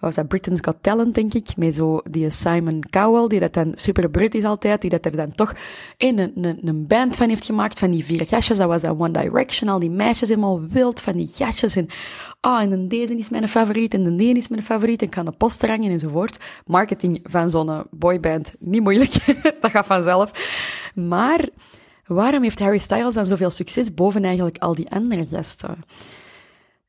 was 0.00 0.14
dat? 0.14 0.28
Britain's 0.28 0.60
Got 0.62 0.76
Talent, 0.80 1.14
denk 1.14 1.34
ik, 1.34 1.56
met 1.56 1.76
zo 1.76 2.00
die 2.10 2.30
Simon 2.30 2.84
Cowell, 2.90 3.28
die 3.28 3.40
dat 3.40 3.52
dan 3.52 3.72
super 3.74 4.10
Brit 4.10 4.34
is 4.34 4.44
altijd, 4.44 4.80
die 4.80 4.90
dat 4.90 5.04
er 5.04 5.16
dan 5.16 5.32
toch 5.32 5.54
een, 5.96 6.18
een, 6.18 6.58
een 6.68 6.86
band 6.86 7.16
van 7.16 7.28
heeft 7.28 7.44
gemaakt, 7.44 7.78
van 7.78 7.90
die 7.90 8.04
vier 8.04 8.26
gastjes, 8.26 8.58
dat 8.58 8.68
was 8.68 8.82
dan 8.82 9.00
One 9.00 9.22
Direction, 9.22 9.70
al 9.70 9.78
die 9.78 9.90
meisjes 9.90 10.28
helemaal 10.28 10.60
wild 10.60 11.00
van 11.00 11.12
die 11.12 11.26
gastjes, 11.26 11.76
en 11.76 11.86
ah, 12.40 12.52
oh, 12.52 12.60
en 12.60 12.88
deze 12.88 13.16
is 13.16 13.28
mijn 13.28 13.48
favoriet, 13.48 13.94
en 13.94 14.16
de 14.16 14.24
is 14.24 14.48
mijn 14.48 14.62
favoriet, 14.62 15.00
en 15.00 15.06
ik 15.06 15.12
kan 15.12 15.26
een 15.26 15.36
poster 15.36 15.68
hangen, 15.68 15.90
enzovoort. 15.90 16.38
Marketing 16.66 17.20
van 17.22 17.50
zo'n 17.50 17.82
boyband, 17.90 18.54
niet 18.58 18.82
moeilijk, 18.82 19.12
dat 19.60 19.70
gaat 19.70 19.86
vanzelf. 19.86 20.30
Maar, 20.94 21.48
waarom 22.04 22.42
heeft 22.42 22.58
Harry 22.58 22.78
Styles 22.78 23.14
dan 23.14 23.26
zoveel 23.26 23.50
succes 23.50 23.94
boven 23.94 24.24
eigenlijk 24.24 24.58
al 24.58 24.74
die 24.74 24.90
andere 24.90 25.24
gasten? 25.24 25.84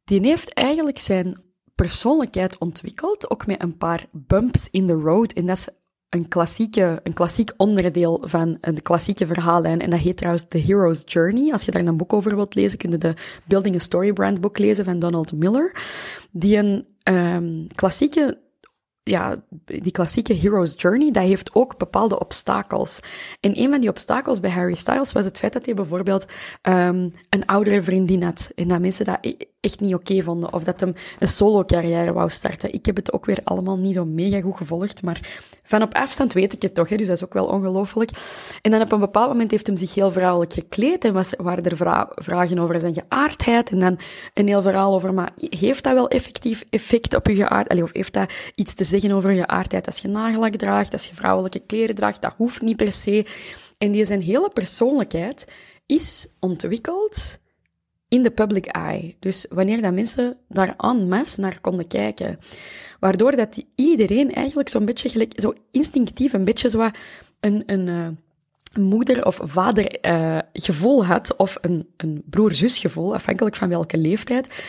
Die 0.04 0.20
heeft 0.22 0.54
eigenlijk 0.54 1.00
zijn 1.00 1.42
persoonlijkheid 1.82 2.58
ontwikkeld, 2.58 3.30
ook 3.30 3.48
met 3.48 3.62
een 3.62 3.78
paar 3.78 4.08
bumps 4.12 4.68
in 4.72 4.88
the 4.88 4.94
road. 4.94 5.34
En 5.34 5.46
dat 5.46 5.58
is 5.58 5.70
een, 6.10 6.28
klassieke, 6.28 7.00
een 7.04 7.14
klassiek 7.14 7.54
onderdeel 7.58 8.22
van 8.26 8.58
de 8.62 8.82
klassieke 8.82 9.26
verhaallijn. 9.26 9.82
En 9.82 9.90
dat 9.90 10.00
heet 10.00 10.18
trouwens 10.18 10.46
The 10.48 10.58
Hero's 10.58 11.02
Journey. 11.06 11.52
Als 11.52 11.66
je 11.66 11.72
daar 11.72 11.86
een 11.86 11.98
boek 11.98 12.14
over 12.14 12.36
wilt 12.36 12.56
lezen, 12.56 12.78
kun 12.78 12.92
je 12.92 12.98
de 12.98 13.14
Building 13.46 13.76
a 13.76 13.80
Story 13.80 14.14
Brand 14.14 14.42
boek 14.42 14.58
lezen 14.58 14.86
van 14.86 15.00
Donald 15.00 15.34
Miller. 15.34 15.76
Die 16.32 16.58
een 16.58 16.86
um, 17.04 17.68
klassieke 17.76 18.38
ja, 19.10 19.44
die 19.66 19.92
klassieke 19.92 20.34
hero's 20.34 20.74
journey, 20.78 21.12
dat 21.12 21.24
heeft 21.24 21.56
ook 21.56 21.78
bepaalde 21.78 22.20
obstakels. 22.20 23.00
En 23.40 23.60
een 23.60 23.70
van 23.70 23.80
die 23.80 23.90
obstakels 23.90 24.40
bij 24.40 24.50
Harry 24.50 24.76
Styles 24.76 25.12
was 25.12 25.26
het 25.26 25.40
feit 25.40 25.54
dat 25.54 25.66
hij 25.66 25.74
bijvoorbeeld 25.74 26.26
um, 26.62 27.14
een 27.30 27.46
oudere 27.46 27.82
vriendin 27.82 28.24
had. 28.24 28.52
En 28.56 28.68
dat 28.68 28.80
mensen 28.80 29.06
dat 29.06 29.36
echt 29.60 29.80
niet 29.80 29.94
oké 29.94 30.22
vonden. 30.22 30.54
Of 30.54 30.64
dat 30.64 30.80
hem 30.80 30.94
een 31.20 31.28
solo-carrière 31.28 32.14
wou 32.14 32.30
starten. 32.30 32.74
Ik 32.74 32.86
heb 32.86 32.96
het 32.96 33.14
ook 33.14 33.26
weer 33.26 33.40
allemaal 33.44 33.78
niet 33.78 33.94
zo 33.94 34.06
mega 34.06 34.42
goed 34.42 34.58
gevolgd, 34.58 35.02
maar 35.02 35.48
van 35.64 35.82
op 35.82 35.94
afstand 35.94 36.34
weet 36.34 36.54
ik 36.54 36.62
het 36.62 36.74
toch, 36.74 36.90
hè, 36.90 36.96
dus 36.96 37.08
dat 37.08 37.16
is 37.16 37.26
ook 37.26 37.34
wel 37.34 37.46
ongelooflijk. 37.46 38.12
En 38.62 38.72
dan 38.72 38.82
op 38.82 38.92
een 38.92 39.00
bepaald 39.00 39.28
moment 39.28 39.52
heeft 39.52 39.68
hem 39.68 39.78
zich 39.78 39.94
heel 39.94 40.12
vrouwelijk 40.12 40.54
gekleed 40.54 41.06
en 41.06 41.14
was, 41.14 41.34
waren 41.38 41.64
er 41.64 42.04
vragen 42.16 42.60
over 42.60 42.80
zijn 42.80 42.94
geaardheid. 42.94 43.70
En 43.72 43.80
dan 43.80 44.00
een 44.34 44.48
heel 44.48 44.62
verhaal 44.62 44.94
over, 44.94 45.14
maar 45.14 45.32
heeft 45.50 45.84
dat 45.84 45.94
wel 45.94 46.08
effectief 46.08 46.64
effect 46.70 47.16
op 47.16 47.28
je 47.28 47.36
geaardheid? 47.36 47.84
Of 47.84 47.94
heeft 47.94 48.14
dat 48.14 48.32
iets 48.56 48.74
te 48.74 48.84
zeggen 48.84 49.12
over 49.12 49.32
je 49.32 49.42
geaardheid 49.42 49.86
als 49.86 50.00
je 50.00 50.08
nagellak 50.08 50.56
draagt, 50.56 50.94
als 50.94 51.08
je 51.08 51.16
vrouwelijke 51.16 51.60
kleren 51.60 51.96
draagt? 51.96 52.22
Dat 52.22 52.34
hoeft 52.38 52.62
niet 52.62 52.78
per 52.78 52.94
se. 52.94 53.26
En 53.78 53.92
die 53.92 54.06
zijn 54.06 54.22
hele 54.22 54.50
persoonlijkheid 54.54 55.48
is 55.86 56.28
ontwikkeld 56.40 57.40
in 58.10 58.24
de 58.24 58.32
public 58.32 58.66
eye. 58.66 59.16
Dus 59.20 59.46
wanneer 59.50 59.82
dat 59.82 59.94
mensen 59.94 60.38
daar 60.48 60.74
en 60.78 61.08
masse 61.08 61.42
naar 61.42 61.62
konden 61.62 61.88
kijken. 61.88 62.40
Waardoor 63.00 63.36
dat 63.36 63.64
iedereen 63.76 64.34
eigenlijk 64.34 64.70
zo'n 64.70 64.86
beetje 64.86 65.10
gelijk, 65.10 65.34
zo 65.36 65.54
instinctief 65.72 66.34
een 66.34 66.44
beetje 66.44 66.70
zo 66.70 66.90
een, 67.40 67.64
een, 67.66 67.88
uh, 67.88 68.08
moeder- 68.84 69.26
of 69.26 69.40
vader 69.44 69.98
uh, 70.06 70.38
gevoel 70.54 71.06
had, 71.06 71.36
of 71.36 71.58
een, 71.62 71.88
een 71.98 72.24
broer-zus 72.26 72.80
gevoel, 72.80 73.14
afhankelijk 73.14 73.56
van 73.56 73.70
welke 73.70 73.98
leeftijd, 73.98 74.64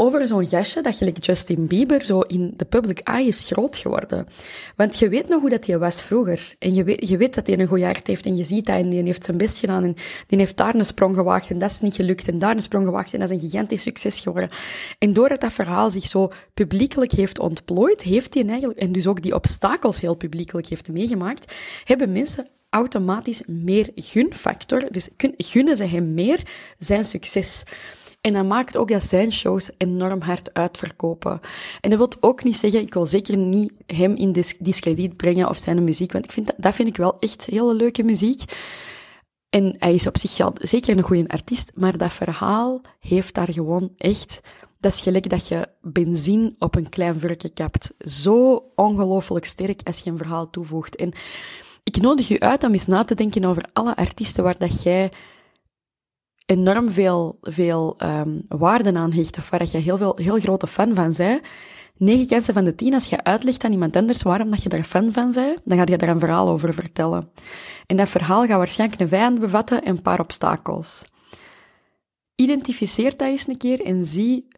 over 0.00 0.26
zo'n 0.26 0.46
gastje 0.46 0.82
dat 0.82 0.96
gelijk 0.96 1.24
Justin 1.24 1.66
Bieber 1.66 2.04
zo 2.04 2.20
in 2.20 2.52
de 2.56 2.64
public 2.64 2.98
eye 2.98 3.26
is 3.26 3.46
groot 3.46 3.76
geworden. 3.76 4.26
Want 4.76 4.98
je 4.98 5.08
weet 5.08 5.28
nog 5.28 5.40
hoe 5.40 5.50
dat 5.50 5.66
hij 5.66 5.78
was 5.78 6.02
vroeger. 6.02 6.54
En 6.58 6.74
je 6.74 6.84
weet, 6.84 7.08
je 7.08 7.16
weet 7.16 7.34
dat 7.34 7.46
hij 7.46 7.58
een 7.58 7.66
goed 7.66 7.82
hart 7.82 8.06
heeft 8.06 8.26
en 8.26 8.36
je 8.36 8.44
ziet 8.44 8.66
dat 8.66 8.76
en 8.76 8.88
die 8.88 9.02
heeft 9.02 9.24
zijn 9.24 9.36
best 9.36 9.58
gedaan 9.58 9.84
en 9.84 9.94
die 10.26 10.38
heeft 10.38 10.56
daar 10.56 10.74
een 10.74 10.84
sprong 10.84 11.14
gewaagd 11.14 11.50
en 11.50 11.58
dat 11.58 11.70
is 11.70 11.80
niet 11.80 11.94
gelukt 11.94 12.28
en 12.28 12.38
daar 12.38 12.54
een 12.54 12.62
sprong 12.62 12.84
gewaagd 12.84 13.12
en 13.12 13.18
dat 13.18 13.30
is 13.30 13.42
een 13.42 13.48
gigantisch 13.48 13.82
succes 13.82 14.20
geworden. 14.20 14.50
En 14.98 15.12
doordat 15.12 15.40
dat 15.40 15.52
verhaal 15.52 15.90
zich 15.90 16.06
zo 16.06 16.32
publiekelijk 16.54 17.12
heeft 17.12 17.38
ontplooid, 17.38 18.02
heeft 18.02 18.34
hij 18.34 18.46
eigenlijk, 18.46 18.78
en 18.78 18.92
dus 18.92 19.06
ook 19.06 19.22
die 19.22 19.34
obstakels 19.34 20.00
heel 20.00 20.14
publiekelijk 20.14 20.68
heeft 20.68 20.92
meegemaakt, 20.92 21.54
hebben 21.84 22.12
mensen 22.12 22.48
automatisch 22.70 23.42
meer 23.46 23.90
gunfactor. 23.94 24.84
Dus 24.90 25.08
gunnen 25.36 25.76
ze 25.76 25.84
hem 25.84 26.14
meer 26.14 26.42
zijn 26.78 27.04
succes. 27.04 27.64
En 28.28 28.34
dat 28.34 28.44
maakt 28.44 28.76
ook 28.76 28.88
dat 28.88 29.04
zijn 29.04 29.32
shows 29.32 29.70
enorm 29.76 30.20
hard 30.20 30.54
uitverkopen. 30.54 31.40
En 31.80 31.90
dat 31.90 31.98
wil 31.98 32.12
ook 32.20 32.44
niet 32.44 32.56
zeggen, 32.56 32.80
ik 32.80 32.94
wil 32.94 33.06
zeker 33.06 33.36
niet 33.36 33.72
hem 33.86 34.14
in 34.14 34.32
discrediet 34.58 35.16
brengen 35.16 35.48
of 35.48 35.58
zijn 35.58 35.84
muziek, 35.84 36.12
want 36.12 36.24
ik 36.24 36.32
vind 36.32 36.46
dat, 36.46 36.56
dat 36.58 36.74
vind 36.74 36.88
ik 36.88 36.96
wel 36.96 37.18
echt 37.18 37.44
hele 37.44 37.74
leuke 37.74 38.02
muziek. 38.02 38.42
En 39.50 39.76
hij 39.78 39.94
is 39.94 40.06
op 40.06 40.18
zich 40.18 40.36
wel 40.36 40.52
zeker 40.54 40.96
een 40.96 41.02
goede 41.02 41.28
artiest, 41.28 41.72
maar 41.74 41.96
dat 41.96 42.12
verhaal 42.12 42.80
heeft 43.00 43.34
daar 43.34 43.52
gewoon 43.52 43.92
echt... 43.96 44.40
Dat 44.80 44.92
is 44.92 45.00
gelijk 45.00 45.28
dat 45.28 45.48
je 45.48 45.68
benzine 45.82 46.54
op 46.58 46.74
een 46.74 46.88
klein 46.88 47.20
vurkje 47.20 47.48
kapt. 47.48 47.94
Zo 47.98 48.64
ongelooflijk 48.74 49.44
sterk 49.44 49.80
als 49.84 49.98
je 49.98 50.10
een 50.10 50.16
verhaal 50.16 50.50
toevoegt. 50.50 50.96
En 50.96 51.12
ik 51.84 52.00
nodig 52.00 52.30
u 52.30 52.38
uit 52.38 52.64
om 52.64 52.72
eens 52.72 52.86
na 52.86 53.04
te 53.04 53.14
denken 53.14 53.44
over 53.44 53.64
alle 53.72 53.96
artiesten 53.96 54.44
waar 54.44 54.58
dat 54.58 54.82
jij 54.82 55.12
enorm 56.48 56.90
veel, 56.90 57.38
veel 57.40 57.96
um, 58.02 58.42
waarden 58.48 58.96
aan 58.96 59.12
hecht, 59.12 59.38
of 59.38 59.50
waar 59.50 59.66
je 59.70 59.78
heel, 59.78 59.96
veel, 59.96 60.16
heel 60.16 60.38
grote 60.38 60.66
fan 60.66 60.94
van 60.94 61.14
bent, 61.16 61.42
negen 61.96 62.26
kansen 62.26 62.54
van 62.54 62.64
de 62.64 62.74
tien, 62.74 62.94
als 62.94 63.08
je 63.08 63.24
uitlegt 63.24 63.64
aan 63.64 63.72
iemand 63.72 63.96
anders 63.96 64.22
waarom 64.22 64.50
dat 64.50 64.62
je 64.62 64.68
daar 64.68 64.82
fan 64.82 65.12
van 65.12 65.32
bent, 65.32 65.60
dan 65.64 65.78
ga 65.78 65.84
je 65.86 65.98
daar 65.98 66.08
een 66.08 66.18
verhaal 66.18 66.48
over 66.48 66.74
vertellen. 66.74 67.30
En 67.86 67.96
dat 67.96 68.08
verhaal 68.08 68.46
gaat 68.46 68.56
waarschijnlijk 68.56 69.00
een 69.00 69.08
vijand 69.08 69.38
bevatten 69.38 69.82
en 69.82 69.90
een 69.90 70.02
paar 70.02 70.20
obstakels. 70.20 71.04
Identificeer 72.34 73.16
dat 73.16 73.28
eens 73.28 73.46
een 73.46 73.56
keer 73.56 73.84
en 73.84 74.04
zie 74.04 74.48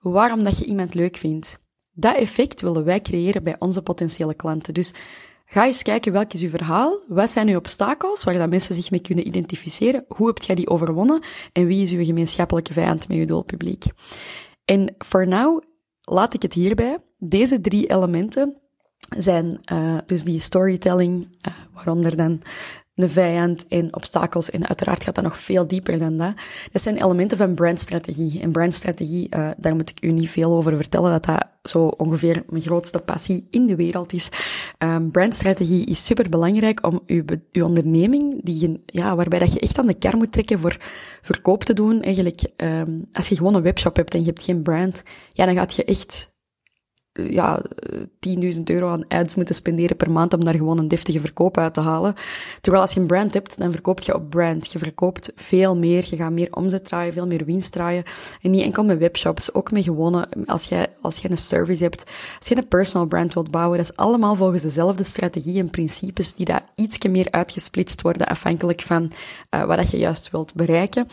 waarom 0.00 0.44
dat 0.44 0.58
je 0.58 0.64
iemand 0.64 0.94
leuk 0.94 1.16
vindt. 1.16 1.58
Dat 1.92 2.16
effect 2.16 2.60
willen 2.60 2.84
wij 2.84 3.00
creëren 3.00 3.42
bij 3.42 3.56
onze 3.58 3.82
potentiële 3.82 4.34
klanten. 4.34 4.74
Dus 4.74 4.94
Ga 5.48 5.66
eens 5.66 5.82
kijken 5.82 6.12
welk 6.12 6.32
is 6.32 6.42
uw 6.42 6.48
verhaal, 6.48 7.00
wat 7.08 7.30
zijn 7.30 7.48
uw 7.48 7.56
obstakels 7.56 8.24
waar 8.24 8.38
dat 8.38 8.48
mensen 8.48 8.74
zich 8.74 8.90
mee 8.90 9.00
kunnen 9.00 9.26
identificeren, 9.26 10.04
hoe 10.08 10.26
hebt 10.26 10.46
jij 10.46 10.54
die 10.54 10.68
overwonnen 10.68 11.22
en 11.52 11.66
wie 11.66 11.82
is 11.82 11.92
uw 11.92 12.04
gemeenschappelijke 12.04 12.72
vijand 12.72 13.08
met 13.08 13.16
uw 13.16 13.24
doelpubliek. 13.24 13.84
En 14.64 14.94
for 14.98 15.28
now 15.28 15.62
laat 16.00 16.34
ik 16.34 16.42
het 16.42 16.52
hierbij. 16.52 16.98
Deze 17.18 17.60
drie 17.60 17.90
elementen 17.90 18.60
zijn 19.16 19.60
uh, 19.72 19.98
dus 20.06 20.24
die 20.24 20.40
storytelling, 20.40 21.38
uh, 21.48 21.54
waaronder 21.74 22.16
dan 22.16 22.42
de 22.96 23.08
vijand 23.08 23.68
en 23.68 23.94
obstakels. 23.94 24.50
En 24.50 24.66
uiteraard 24.66 25.04
gaat 25.04 25.14
dat 25.14 25.24
nog 25.24 25.38
veel 25.38 25.66
dieper 25.66 25.98
dan 25.98 26.16
dat. 26.16 26.34
Dat 26.72 26.82
zijn 26.82 27.02
elementen 27.02 27.38
van 27.38 27.54
brandstrategie. 27.54 28.40
En 28.40 28.52
brandstrategie, 28.52 29.26
uh, 29.36 29.50
daar 29.56 29.74
moet 29.74 29.90
ik 29.90 30.04
u 30.04 30.10
niet 30.12 30.30
veel 30.30 30.52
over 30.52 30.76
vertellen, 30.76 31.10
dat 31.10 31.24
dat 31.24 31.46
zo 31.62 31.86
ongeveer 31.86 32.42
mijn 32.48 32.62
grootste 32.62 32.98
passie 32.98 33.46
in 33.50 33.66
de 33.66 33.76
wereld 33.76 34.12
is. 34.12 34.28
Um, 34.78 35.10
brandstrategie 35.10 35.86
is 35.86 36.04
super 36.04 36.28
belangrijk 36.28 36.86
om 36.86 37.00
uw, 37.06 37.22
uw 37.52 37.64
onderneming, 37.64 38.40
die 38.44 38.82
ja, 38.86 39.16
waarbij 39.16 39.38
dat 39.38 39.52
je 39.52 39.60
echt 39.60 39.78
aan 39.78 39.86
de 39.86 39.94
kar 39.94 40.16
moet 40.16 40.32
trekken 40.32 40.58
voor 40.58 40.76
verkoop 41.22 41.64
te 41.64 41.72
doen. 41.72 42.02
Eigenlijk, 42.02 42.42
um, 42.56 43.06
als 43.12 43.28
je 43.28 43.36
gewoon 43.36 43.54
een 43.54 43.62
webshop 43.62 43.96
hebt 43.96 44.14
en 44.14 44.20
je 44.20 44.26
hebt 44.26 44.44
geen 44.44 44.62
brand, 44.62 45.02
ja, 45.28 45.46
dan 45.46 45.54
gaat 45.54 45.74
je 45.74 45.84
echt 45.84 46.34
ja, 47.16 47.62
10.000 48.28 48.62
euro 48.64 48.88
aan 48.88 49.08
ads 49.08 49.34
moeten 49.34 49.54
spenderen 49.54 49.96
per 49.96 50.12
maand 50.12 50.34
om 50.34 50.44
daar 50.44 50.54
gewoon 50.54 50.78
een 50.78 50.88
deftige 50.88 51.20
verkoop 51.20 51.58
uit 51.58 51.74
te 51.74 51.80
halen. 51.80 52.14
Terwijl 52.60 52.82
als 52.82 52.94
je 52.94 53.00
een 53.00 53.06
brand 53.06 53.34
hebt, 53.34 53.58
dan 53.58 53.72
verkoopt 53.72 54.04
je 54.04 54.14
op 54.14 54.30
brand. 54.30 54.72
Je 54.72 54.78
verkoopt 54.78 55.32
veel 55.36 55.76
meer, 55.76 56.06
je 56.10 56.16
gaat 56.16 56.30
meer 56.30 56.48
omzet 56.50 56.84
draaien, 56.84 57.12
veel 57.12 57.26
meer 57.26 57.44
winst 57.44 57.72
draaien. 57.72 58.04
En 58.42 58.50
niet 58.50 58.62
enkel 58.62 58.84
met 58.84 58.98
webshops, 58.98 59.54
ook 59.54 59.70
met 59.70 59.84
gewone, 59.84 60.28
als 60.46 60.64
je, 60.68 60.88
als 61.00 61.18
je 61.18 61.30
een 61.30 61.36
service 61.36 61.82
hebt, 61.82 62.04
als 62.38 62.48
je 62.48 62.56
een 62.56 62.68
personal 62.68 63.06
brand 63.06 63.34
wilt 63.34 63.50
bouwen, 63.50 63.78
dat 63.78 63.90
is 63.90 63.96
allemaal 63.96 64.34
volgens 64.34 64.62
dezelfde 64.62 65.04
strategie 65.04 65.58
en 65.58 65.70
principes 65.70 66.34
die 66.34 66.46
daar 66.46 66.64
ietsje 66.74 67.08
meer 67.08 67.26
uitgesplitst 67.30 68.02
worden 68.02 68.26
afhankelijk 68.26 68.80
van 68.80 69.12
uh, 69.50 69.64
wat 69.64 69.90
je 69.90 69.98
juist 69.98 70.30
wilt 70.30 70.54
bereiken. 70.54 71.08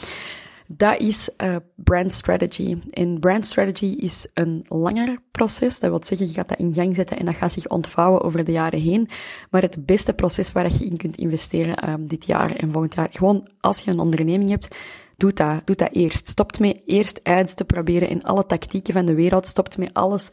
Dat 0.68 1.00
is 1.00 1.30
uh, 1.44 1.56
brand 1.76 2.14
strategy. 2.14 2.78
En 2.90 3.20
brand 3.20 3.46
strategy 3.46 3.86
is 3.86 4.28
een 4.34 4.66
langer 4.68 5.18
proces. 5.32 5.80
Dat 5.80 5.90
wil 5.90 6.04
zeggen, 6.04 6.28
je 6.28 6.34
gaat 6.34 6.50
dat 6.50 6.60
in 6.60 6.74
gang 6.74 6.96
zetten 6.96 7.18
en 7.18 7.26
dat 7.26 7.36
gaat 7.36 7.52
zich 7.52 7.68
ontvouwen 7.68 8.22
over 8.22 8.44
de 8.44 8.52
jaren 8.52 8.80
heen. 8.80 9.10
Maar 9.50 9.62
het 9.62 9.86
beste 9.86 10.14
proces 10.14 10.52
waar 10.52 10.72
je 10.72 10.86
in 10.86 10.98
kunt 10.98 11.18
investeren 11.18 11.90
um, 11.90 12.08
dit 12.08 12.26
jaar 12.26 12.52
en 12.52 12.72
volgend 12.72 12.94
jaar. 12.94 13.10
Gewoon 13.12 13.48
als 13.60 13.80
je 13.80 13.92
een 13.92 14.00
onderneming 14.00 14.50
hebt, 14.50 14.76
doe 15.18 15.34
dat. 15.34 15.66
Doe 15.66 15.76
dat 15.76 15.92
eerst. 15.92 16.28
Stopt 16.28 16.60
met 16.60 16.82
eerst 16.86 17.24
ads 17.24 17.54
te 17.54 17.66
proberen 17.66 18.10
in 18.10 18.24
alle 18.24 18.46
tactieken 18.46 18.94
van 18.94 19.06
de 19.06 19.14
wereld. 19.14 19.48
Stopt 19.48 19.78
met 19.78 19.94
alles, 19.94 20.30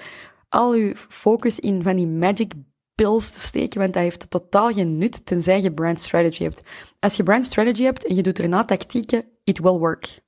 al 0.49 0.75
je 0.75 0.97
focus 0.97 1.59
in 1.59 1.83
van 1.83 1.97
die 1.97 2.07
magic 2.07 2.53
pills 2.95 3.31
te 3.31 3.41
steken, 3.41 3.81
want 3.81 3.93
dat 3.93 4.03
heeft 4.03 4.31
totaal 4.31 4.71
geen 4.71 4.99
nut, 4.99 5.27
tenzij 5.27 5.61
je 5.61 5.73
brand 5.73 6.01
strategy 6.01 6.43
hebt. 6.43 6.63
Als 6.99 7.17
je 7.17 7.23
brand 7.23 7.45
strategy 7.45 7.83
hebt 7.83 8.07
en 8.07 8.15
je 8.15 8.23
doet 8.23 8.39
erna 8.39 8.65
tactieken, 8.65 9.25
it 9.51 9.59
will 9.59 9.79
work. 9.79 10.21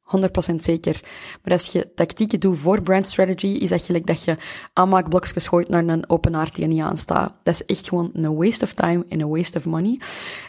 100% 0.52 0.54
zeker. 0.54 1.00
Maar 1.42 1.52
als 1.52 1.72
je 1.72 1.88
tactieken 1.94 2.40
doet 2.40 2.58
voor 2.58 2.82
brand 2.82 3.06
strategy, 3.08 3.46
is 3.46 3.68
dat 3.68 3.82
gelijk 3.82 4.06
dat 4.06 4.24
je 4.24 4.36
aanmaakblokjes 4.72 5.48
gooit 5.48 5.68
naar 5.68 5.86
een 5.86 6.10
open 6.10 6.34
haard 6.34 6.54
die 6.54 6.66
niet 6.66 6.82
aanstaat. 6.82 7.34
Dat 7.42 7.54
is 7.54 7.64
echt 7.64 7.88
gewoon 7.88 8.10
een 8.12 8.36
waste 8.36 8.64
of 8.64 8.72
time 8.72 9.04
en 9.08 9.20
een 9.20 9.28
waste 9.28 9.58
of 9.58 9.64
money. 9.64 10.00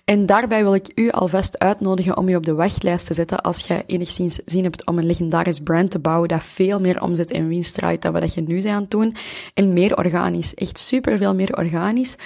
En 0.06 0.26
daarbij 0.26 0.64
wil 0.64 0.74
ik 0.74 0.92
u 0.96 1.10
alvast 1.12 1.60
uitnodigen 1.60 2.18
om 2.18 2.30
je 2.30 2.36
op 2.36 2.46
de 2.46 2.54
wachtlijst 2.54 3.08
te 3.08 3.14
zetten 3.14 3.42
als 3.42 3.68
je 3.68 3.84
enigszins 3.88 4.36
zin 4.36 4.64
hebt 4.64 4.86
om 4.86 4.98
een 4.98 5.06
legendarisch 5.06 5.60
brand 5.60 5.92
te 5.92 6.00
bouwen 6.00 6.28
dat 6.28 6.44
veel 6.44 6.80
meer 6.80 7.02
omzet 7.02 7.32
en 7.32 7.48
winst 7.48 7.74
draait 7.74 8.02
dan 8.02 8.14
wat 8.14 8.34
je 8.34 8.42
nu 8.42 8.54
bent 8.54 8.66
aan 8.66 8.82
het 8.82 8.92
doen. 8.92 9.16
En 9.54 9.74
meer 9.74 9.98
organisch. 9.98 10.54
Echt 10.54 10.80
super 10.80 11.18
veel 11.18 11.36
meer 11.36 11.58
organisch 11.58 12.18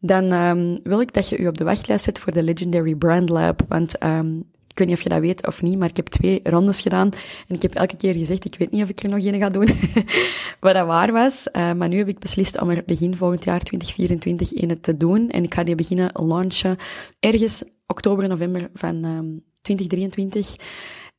dan 0.00 0.32
um, 0.32 0.80
wil 0.82 1.00
ik 1.00 1.12
dat 1.12 1.28
je 1.28 1.38
u 1.38 1.46
op 1.46 1.58
de 1.58 1.64
wachtlijst 1.64 2.04
zet 2.04 2.18
voor 2.18 2.32
de 2.32 2.42
Legendary 2.42 2.94
Brand 2.94 3.28
Lab. 3.28 3.62
Want 3.68 4.04
um, 4.04 4.44
ik 4.76 4.82
weet 4.82 4.88
niet 4.88 4.96
of 4.96 5.02
je 5.02 5.08
dat 5.08 5.20
weet 5.20 5.46
of 5.46 5.62
niet, 5.62 5.78
maar 5.78 5.88
ik 5.88 5.96
heb 5.96 6.06
twee 6.06 6.40
rondes 6.42 6.80
gedaan. 6.80 7.10
En 7.48 7.54
ik 7.54 7.62
heb 7.62 7.74
elke 7.74 7.96
keer 7.96 8.14
gezegd, 8.14 8.44
ik 8.44 8.54
weet 8.58 8.70
niet 8.70 8.82
of 8.82 8.88
ik 8.88 9.02
er 9.02 9.08
nog 9.08 9.24
een 9.24 9.38
ga 9.38 9.48
doen. 9.48 9.68
Wat 10.60 10.74
dat 10.74 10.86
waar 10.86 11.12
was. 11.12 11.48
Uh, 11.52 11.72
maar 11.72 11.88
nu 11.88 11.96
heb 11.96 12.08
ik 12.08 12.18
beslist 12.18 12.60
om 12.60 12.70
er 12.70 12.82
begin 12.86 13.16
volgend 13.16 13.44
jaar 13.44 13.60
2024 13.60 14.62
een 14.62 14.80
te 14.80 14.96
doen. 14.96 15.30
En 15.30 15.42
ik 15.42 15.54
ga 15.54 15.64
die 15.64 15.74
beginnen 15.74 16.10
launchen 16.12 16.76
ergens 17.20 17.64
oktober, 17.86 18.28
november 18.28 18.68
van 18.74 19.04
um, 19.04 19.42
2023. 19.62 20.56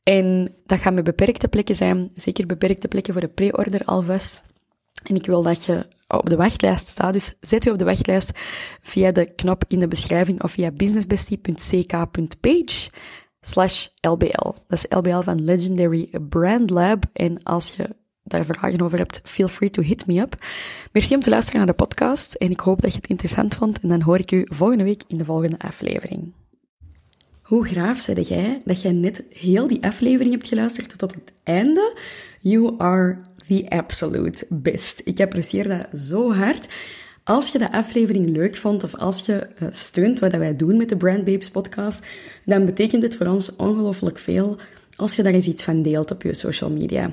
En 0.02 0.54
dat 0.66 0.78
gaat 0.78 0.94
met 0.94 1.04
beperkte 1.04 1.48
plekken 1.48 1.76
zijn. 1.76 2.10
Zeker 2.14 2.46
beperkte 2.46 2.88
plekken 2.88 3.12
voor 3.12 3.22
de 3.22 3.28
pre-order 3.28 3.84
alvast. 3.84 4.42
En 5.04 5.14
ik 5.14 5.26
wil 5.26 5.42
dat 5.42 5.64
je 5.64 5.86
op 6.08 6.30
de 6.30 6.36
wachtlijst 6.36 6.88
staat. 6.88 7.12
Dus 7.12 7.34
zet 7.40 7.64
je 7.64 7.70
op 7.70 7.78
de 7.78 7.84
wachtlijst 7.84 8.30
via 8.82 9.12
de 9.12 9.34
knop 9.34 9.64
in 9.68 9.78
de 9.78 9.88
beschrijving 9.88 10.42
of 10.42 10.50
via 10.50 10.70
businessbestie.ck.page 10.70 12.90
slash 13.48 13.86
LBL. 14.00 14.50
Dat 14.68 14.78
is 14.78 14.86
LBL 14.88 15.20
van 15.20 15.44
Legendary 15.44 16.10
Brand 16.28 16.70
Lab. 16.70 17.04
En 17.12 17.42
als 17.42 17.76
je 17.76 17.88
daar 18.24 18.44
vragen 18.44 18.80
over 18.80 18.98
hebt, 18.98 19.20
feel 19.24 19.48
free 19.48 19.70
to 19.70 19.82
hit 19.82 20.06
me 20.06 20.20
up. 20.20 20.34
Merci 20.92 21.14
om 21.14 21.20
te 21.20 21.30
luisteren 21.30 21.58
naar 21.58 21.76
de 21.76 21.84
podcast 21.84 22.34
en 22.34 22.50
ik 22.50 22.60
hoop 22.60 22.82
dat 22.82 22.92
je 22.92 22.98
het 22.98 23.10
interessant 23.10 23.54
vond. 23.54 23.80
En 23.80 23.88
dan 23.88 24.00
hoor 24.02 24.18
ik 24.18 24.32
u 24.32 24.46
volgende 24.50 24.84
week 24.84 25.02
in 25.06 25.18
de 25.18 25.24
volgende 25.24 25.58
aflevering. 25.58 26.32
Hoe 27.42 27.66
graaf 27.66 28.00
zei 28.00 28.20
jij 28.20 28.62
dat 28.64 28.82
jij 28.82 28.92
net 28.92 29.22
heel 29.30 29.66
die 29.66 29.84
aflevering 29.84 30.34
hebt 30.34 30.46
geluisterd 30.46 30.98
tot 30.98 31.14
het 31.14 31.32
einde? 31.42 31.98
You 32.40 32.74
are 32.78 33.16
the 33.46 33.66
absolute 33.68 34.46
best. 34.48 35.00
Ik 35.04 35.20
apprecieer 35.20 35.68
dat 35.68 36.00
zo 36.00 36.32
hard. 36.32 36.68
Als 37.28 37.52
je 37.52 37.58
de 37.58 37.72
aflevering 37.72 38.36
leuk 38.36 38.56
vond 38.56 38.84
of 38.84 38.94
als 38.94 39.26
je 39.26 39.46
uh, 39.62 39.68
steunt 39.70 40.18
wat 40.18 40.32
wij 40.32 40.56
doen 40.56 40.76
met 40.76 40.88
de 40.88 40.96
Brand 40.96 41.24
Babes 41.24 41.50
podcast, 41.50 42.06
dan 42.44 42.64
betekent 42.64 43.02
het 43.02 43.16
voor 43.16 43.26
ons 43.26 43.56
ongelooflijk 43.56 44.18
veel 44.18 44.56
als 44.96 45.16
je 45.16 45.22
daar 45.22 45.32
eens 45.32 45.46
iets 45.46 45.64
van 45.64 45.82
deelt 45.82 46.10
op 46.10 46.22
je 46.22 46.34
social 46.34 46.70
media 46.70 47.12